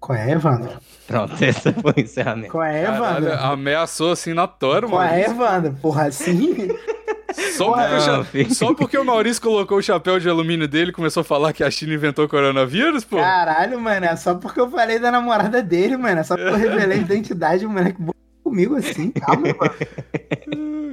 [0.00, 0.78] Qual é, Evandro?
[1.06, 2.52] Pronto, esse foi o encerramento.
[2.52, 3.46] Qual é, Caralho, Evandro?
[3.46, 5.34] ameaçou assim na tora, Qual é, mano.
[5.34, 5.78] Evandro?
[5.80, 6.68] Porra, assim?
[7.32, 10.94] Só porque, o cha- só porque o Maurício colocou o chapéu de alumínio dele e
[10.94, 13.16] começou a falar que a China inventou coronavírus, pô.
[13.16, 14.06] Caralho, mano.
[14.06, 16.20] É só porque eu falei da namorada dele, mano.
[16.20, 17.92] É só porque eu revelei a identidade, mano.
[17.92, 18.02] Que
[18.44, 19.10] comigo assim.
[19.12, 19.74] Calma, mano.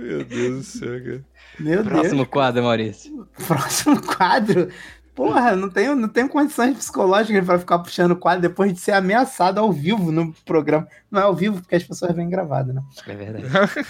[0.01, 1.23] Meu Deus do céu, cara.
[1.59, 3.11] Meu Próximo quadro, Maurício.
[3.37, 3.47] Deus.
[3.47, 4.69] Próximo quadro.
[5.19, 8.93] Porra, não tenho, não tenho condições psicológicas pra ficar puxando o quadro depois de ser
[8.93, 10.87] ameaçado ao vivo no programa.
[11.11, 12.81] Não é ao vivo porque as pessoas vêm gravado, né?
[13.05, 13.45] É verdade.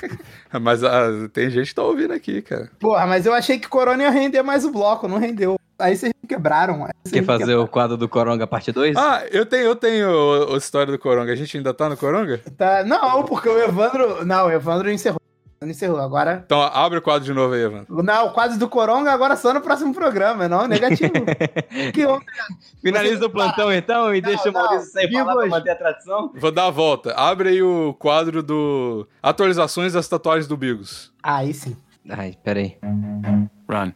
[0.59, 2.71] Mas ah, tem gente que tá ouvindo aqui, cara.
[2.79, 5.59] Porra, mas eu achei que Corona ia render mais o bloco, não rendeu.
[5.77, 6.83] Aí vocês me quebraram.
[6.85, 8.97] Aí vocês Quer me fazer o quadro do Coronga parte 2?
[8.97, 11.31] Ah, eu tenho, eu tenho o- a história do Coronga.
[11.31, 12.41] A gente ainda tá no Coronga?
[12.57, 14.25] Tá, não, porque o Evandro.
[14.25, 15.19] Não, o Evandro encerrou.
[15.61, 15.99] Não encerrou.
[15.99, 16.41] Agora.
[16.45, 18.01] Então abre o quadro de novo aí, Evandro.
[18.01, 21.11] Não, o quadro do Coronga agora só no próximo programa, não, negativo.
[21.93, 22.25] que homem.
[22.81, 26.31] Finaliza você- o plantão então e Não, deixa o Maurício sair pra manter a tradição.
[26.33, 27.13] Vou dar a volta.
[27.13, 31.11] Abre aí o quadro do Atualizações das tatuagens do Bigos.
[31.21, 31.75] Aí sim.
[32.09, 32.77] Ai, peraí.
[33.69, 33.91] Run.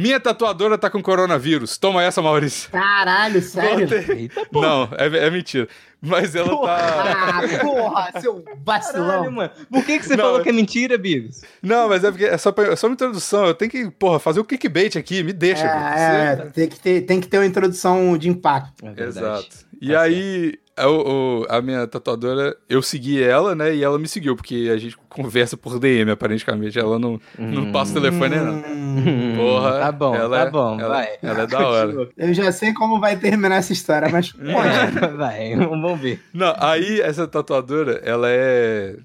[0.00, 1.76] Minha tatuadora tá com coronavírus.
[1.76, 2.70] Toma essa, Maurício.
[2.70, 3.88] Caralho, sério?
[4.16, 4.66] Eita porra.
[4.68, 5.66] Não, é, é mentira.
[6.00, 7.10] Mas ela tá.
[7.16, 9.08] Ah, porra, seu vacilão.
[9.08, 9.50] Caralho, mano.
[9.68, 11.42] Por que, que você Não, falou é- que é mentira, Bigos?
[11.60, 13.46] Não, mas é porque é só, pra- é só uma introdução.
[13.46, 15.24] Eu tenho que, porra, fazer o clickbait aqui.
[15.24, 15.66] Me deixa.
[15.66, 18.86] É, é, tem que, ter, tem que ter uma introdução de impacto.
[18.86, 19.18] É verdade.
[19.18, 19.68] Exato.
[19.80, 23.74] E Tá aí, a, o- a minha tatuadora, eu segui ela, né?
[23.74, 26.78] E ela me seguiu, porque a gente conversa por DM, aparentemente.
[26.78, 28.54] Ela não, não passa o telefone, não.
[28.54, 29.78] Hum, Porra.
[29.80, 31.08] Tá bom, ela tá é- bom, ela, vai.
[31.22, 32.08] Ela é da hora.
[32.16, 35.16] eu já sei como vai terminar essa história, mas pode.
[35.16, 36.20] Vai, vamos ver.
[36.32, 38.96] Não, aí essa tatuadora, ela é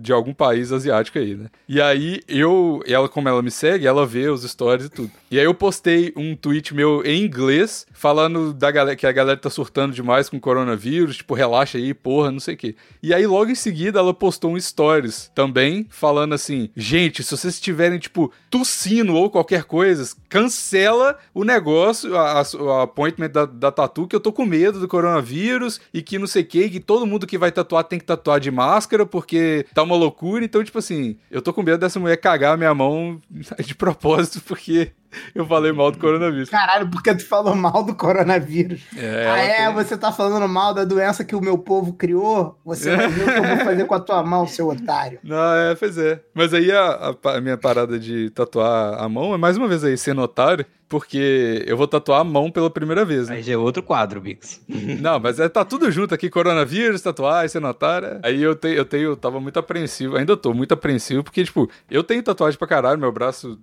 [0.00, 1.46] de algum país asiático aí, né?
[1.68, 5.10] E aí eu, ela como ela me segue, ela vê os stories e tudo.
[5.30, 9.36] E aí eu postei um tweet meu em inglês falando da galera que a galera
[9.38, 12.74] tá surtando demais com coronavírus, tipo, relaxa aí, porra, não sei o quê.
[13.00, 17.54] E aí logo em seguida ela postou um stories também falando assim: "Gente, se vocês
[17.54, 23.70] estiverem tipo tossindo ou qualquer coisa, cancela o negócio, a, a- o appointment da, da
[23.70, 26.80] tatu que eu tô com medo do coronavírus e que não sei o que, que
[26.80, 30.44] todo mundo que vai tatuar tem que tatuar de máscara porque tá uma loucura.
[30.44, 33.20] Então, tipo assim, eu tô com medo dessa mulher cagar a minha mão
[33.64, 34.90] de propósito porque
[35.34, 36.48] Eu falei mal do coronavírus.
[36.50, 38.82] Caralho, porque tu falou mal do coronavírus.
[38.96, 39.66] É, ah, é?
[39.66, 42.58] tem- Você tá falando mal da doença que o meu povo criou?
[42.64, 45.18] Você vai ver o que eu vou fazer com a tua mão, seu otário.
[45.24, 46.20] Não, é, pois é.
[46.34, 49.84] Mas aí a, a a minha parada de tatuar a mão é mais uma vez
[49.84, 53.36] aí ser notário, porque eu vou tatuar a mão pela primeira vez, né?
[53.36, 54.60] Aí já é outro quadro, Bix.
[55.00, 58.18] Não, mas é, tá tudo junto aqui, coronavírus, tatuagem, ser notário.
[58.24, 61.70] Aí eu tenho, eu tenho, eu tava muito apreensivo, ainda tô muito apreensivo, porque, tipo,
[61.88, 63.56] eu tenho tatuagem pra caralho, meu braço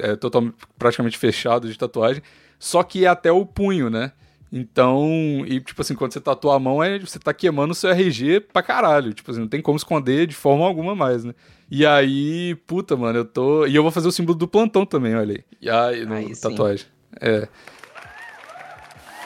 [0.00, 2.22] é totalmente, praticamente fechado de tatuagem,
[2.58, 4.12] só que é até o punho, né?
[4.52, 7.88] Então, e tipo assim, quando você tatua a mão, é, você tá queimando o seu
[7.88, 9.14] RG pra caralho.
[9.14, 11.32] Tipo assim, não tem como esconder de forma alguma mais, né?
[11.70, 13.64] E aí, puta, mano, eu tô.
[13.66, 15.44] E eu vou fazer o símbolo do plantão também, olha aí.
[15.60, 16.40] E aí, no Aí sim.
[16.50, 16.86] tatuagem.
[17.20, 17.46] É.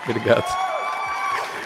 [0.06, 0.63] Obrigado.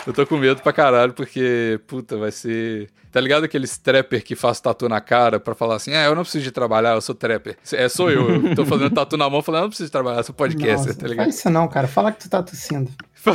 [0.09, 2.89] Eu tô com medo pra caralho, porque, puta, vai ser.
[3.13, 6.23] Tá ligado aqueles trapper que faz tatu na cara pra falar assim, ah, eu não
[6.23, 7.57] preciso de trabalhar, eu sou trapper.
[7.73, 8.47] É, sou eu.
[8.49, 10.95] Eu tô fazendo tatu na mão falando, eu não preciso de trabalhar, eu sou podcaster,
[10.95, 11.25] tá não ligado?
[11.27, 11.87] faz isso não, cara.
[11.87, 12.91] Fala que tu tá tossindo.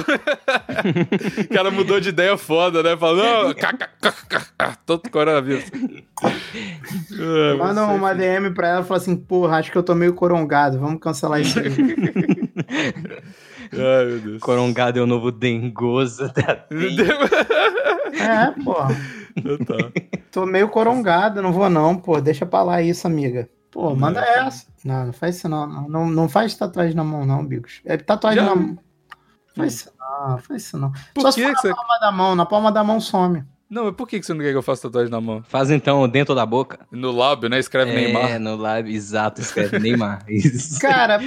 [1.50, 2.98] O cara mudou de ideia foda, né?
[2.98, 3.54] Falou, não,
[4.86, 5.66] todo coronavírus.
[6.24, 9.94] Ah, Manda você- uma DM pra ela e fala assim, porra, acho que eu tô
[9.94, 10.80] meio corongado.
[10.80, 11.66] Vamos cancelar isso aí.
[13.80, 14.42] Ai, meu Deus.
[14.42, 16.66] Corongado é o novo dengoso da
[18.14, 18.90] é, porra.
[19.66, 20.02] tá.
[20.32, 22.20] Tô meio corongado, não vou não, pô.
[22.22, 23.50] Deixa pra lá isso, amiga.
[23.72, 24.28] Pô, manda Não.
[24.48, 24.68] essa.
[24.86, 25.66] Não, não faz isso não.
[25.68, 27.82] Não, não, não faz tatuagem na mão, não, Bigos.
[27.86, 28.78] É tatuagem Já- na mão.
[29.56, 30.92] Faz isso não, faz isso não.
[31.14, 31.70] Por Só que se for que você...
[31.70, 32.36] na palma da mão.
[32.36, 33.44] Na palma da mão some.
[33.74, 35.42] Não, mas por que que você não quer que eu faça tatuagem na mão?
[35.50, 36.80] Faz então dentro da boca.
[36.92, 37.58] No lábio, né?
[37.58, 38.40] Escreve É, Neymar.
[38.40, 40.24] no lábio, exato, escreve Neymar.
[40.30, 40.80] Isso.
[40.80, 41.20] Cara,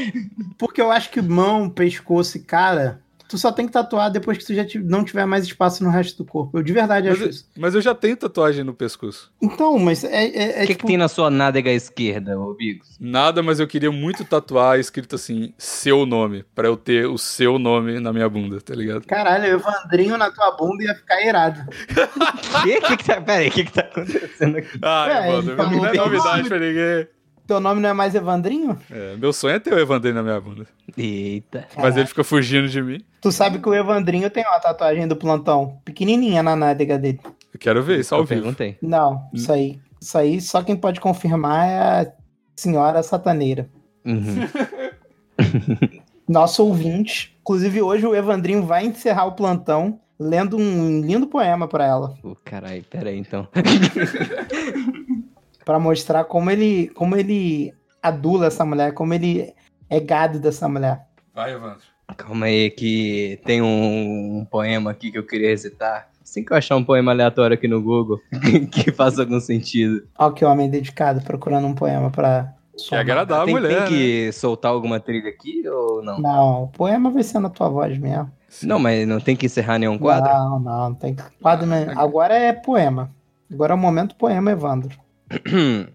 [0.56, 4.44] porque eu acho que mão, pescoço e cara, tu só tem que tatuar depois que
[4.44, 6.58] tu já não tiver mais espaço no resto do corpo.
[6.58, 7.48] Eu de verdade Mas, acho eu- isso.
[7.56, 9.32] mas eu já tenho tatuagem no pescoço.
[9.42, 10.80] Então, mas é, é, é O que, tipo...
[10.80, 12.96] que tem na sua nádega esquerda, ô Bigos?
[13.00, 17.58] Nada, mas eu queria muito tatuar escrito assim, seu nome, pra eu ter o seu
[17.58, 19.06] nome na minha bunda, tá ligado?
[19.06, 21.60] Caralho, o Evandrinho na tua bunda ia ficar irado.
[22.62, 22.80] Que?
[22.80, 24.78] que, que tá, pera aí, o que, que tá acontecendo aqui?
[24.82, 27.08] Ah, É, mano, ele falou não é novidade pra ninguém.
[27.46, 28.76] Teu nome não é mais Evandrinho?
[28.90, 30.66] É, meu sonho é ter o Evandrei na minha bunda.
[30.96, 31.60] Eita.
[31.68, 31.98] Mas Caraca.
[32.00, 33.00] ele fica fugindo de mim.
[33.20, 37.20] Tu sabe que o Evandrinho tem uma tatuagem do plantão, pequenininha na nádega dele.
[37.54, 38.40] Eu quero ver isso ao Eu vivo.
[38.42, 38.76] perguntei.
[38.82, 39.78] Não, isso aí.
[40.00, 42.12] Isso aí só quem pode confirmar é a
[42.56, 43.68] senhora sataneira.
[44.04, 44.46] Uhum.
[46.28, 47.36] Nosso ouvinte.
[47.40, 52.14] Inclusive, hoje o Evandrinho vai encerrar o plantão lendo um lindo poema pra ela.
[52.22, 53.46] Ô, caralho, pera aí então.
[55.66, 59.52] Pra mostrar como ele, como ele adula essa mulher, como ele
[59.90, 61.04] é gado dessa mulher.
[61.34, 61.80] Vai, Evandro.
[62.16, 66.08] Calma aí, que tem um, um poema aqui que eu queria recitar.
[66.22, 68.20] Assim que eu achar um poema aleatório aqui no Google
[68.70, 70.06] que faça algum sentido.
[70.16, 72.54] Olha que homem dedicado procurando um poema pra.
[72.88, 73.86] Que agradar a tem, mulher, tem né?
[73.88, 76.20] que soltar alguma trilha aqui ou não?
[76.20, 78.30] Não, o poema vai ser na tua voz mesmo.
[78.62, 80.30] Não, mas não tem que encerrar nenhum quadro?
[80.32, 81.66] Não, não, não tem que- quadro.
[81.66, 81.92] né?
[81.96, 83.10] Agora é poema.
[83.52, 84.96] Agora é o momento poema, Evandro.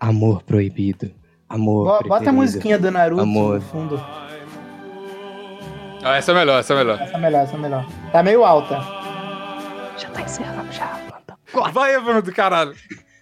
[0.00, 1.10] Amor proibido.
[1.48, 2.32] Amor Bo- Bota a preferido.
[2.34, 3.54] musiquinha do Naruto Amor.
[3.56, 4.04] no fundo.
[6.04, 7.00] Ah, essa é melhor, essa é melhor.
[7.00, 7.86] Essa é melhor, essa é melhor.
[8.12, 8.76] Tá meio alta.
[9.98, 11.72] Já tá encerrando já, plantão.
[11.72, 12.74] Vai, Evandro, caralho.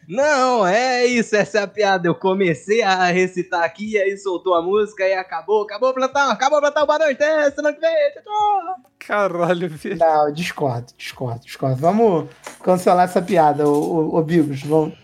[0.08, 2.06] Não, é isso, essa é a piada.
[2.06, 6.58] Eu comecei a recitar aqui, aí soltou a música e acabou, acabou o plantão, acabou
[6.58, 8.76] o plantão, boa noite, até semana que vem, tchau, tchau.
[9.00, 9.98] Caralho, velho.
[9.98, 11.76] Não, discordo, discordo, discordo.
[11.76, 12.28] Vamos
[12.62, 14.62] cancelar essa piada, ô, ô, ô Bigos.
[14.62, 14.94] Vamos,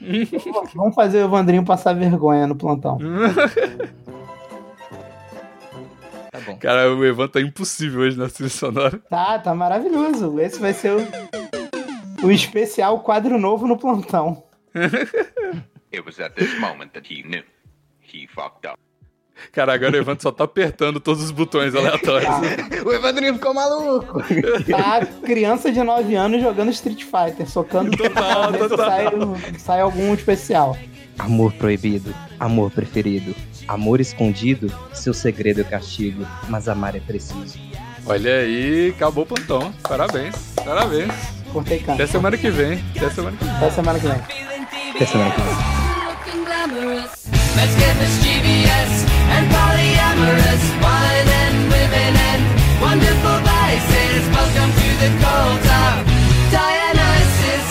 [0.75, 2.99] vamos fazer o Evandrinho passar vergonha no plantão.
[6.31, 6.57] Tá bom.
[6.59, 8.99] Cara, o Evandro tá impossível hoje na trilha sonora.
[9.11, 10.41] Tá, tá maravilhoso.
[10.41, 14.43] Esse vai ser o, o especial quadro novo no plantão.
[15.93, 17.43] It was at this moment that he knew.
[18.01, 18.79] He fucked up.
[19.53, 22.31] Cara, agora o Evandro só tá apertando todos os botões aleatórios.
[22.85, 24.23] O Evandrinho ficou maluco.
[24.71, 28.77] Tá criança de 9 anos jogando Street Fighter, socando Total, total.
[28.79, 30.77] sai, sai algum especial.
[31.19, 33.35] Amor proibido, amor preferido,
[33.69, 37.59] amor escondido, seu segredo é castigo, mas amar é preciso.
[38.07, 39.73] Olha aí, acabou o plantão.
[39.83, 41.13] Parabéns, parabéns.
[41.53, 41.93] Cortei canto.
[41.93, 42.83] Até semana que vem.
[42.97, 43.55] Até semana que vem.
[43.57, 44.52] Até semana que vem.
[44.95, 45.63] Até semana que vem.
[47.57, 50.63] Let's get mischievous and polyamorous.
[50.83, 52.43] Wine and women and
[52.81, 54.23] wonderful vices.
[54.37, 56.05] Welcome to the cult of
[56.51, 57.69] Dionysus.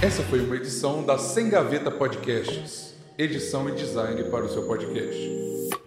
[0.00, 2.94] Essa foi uma edição da Sem Gaveta Podcasts.
[3.18, 5.83] Edição e design para o seu podcast.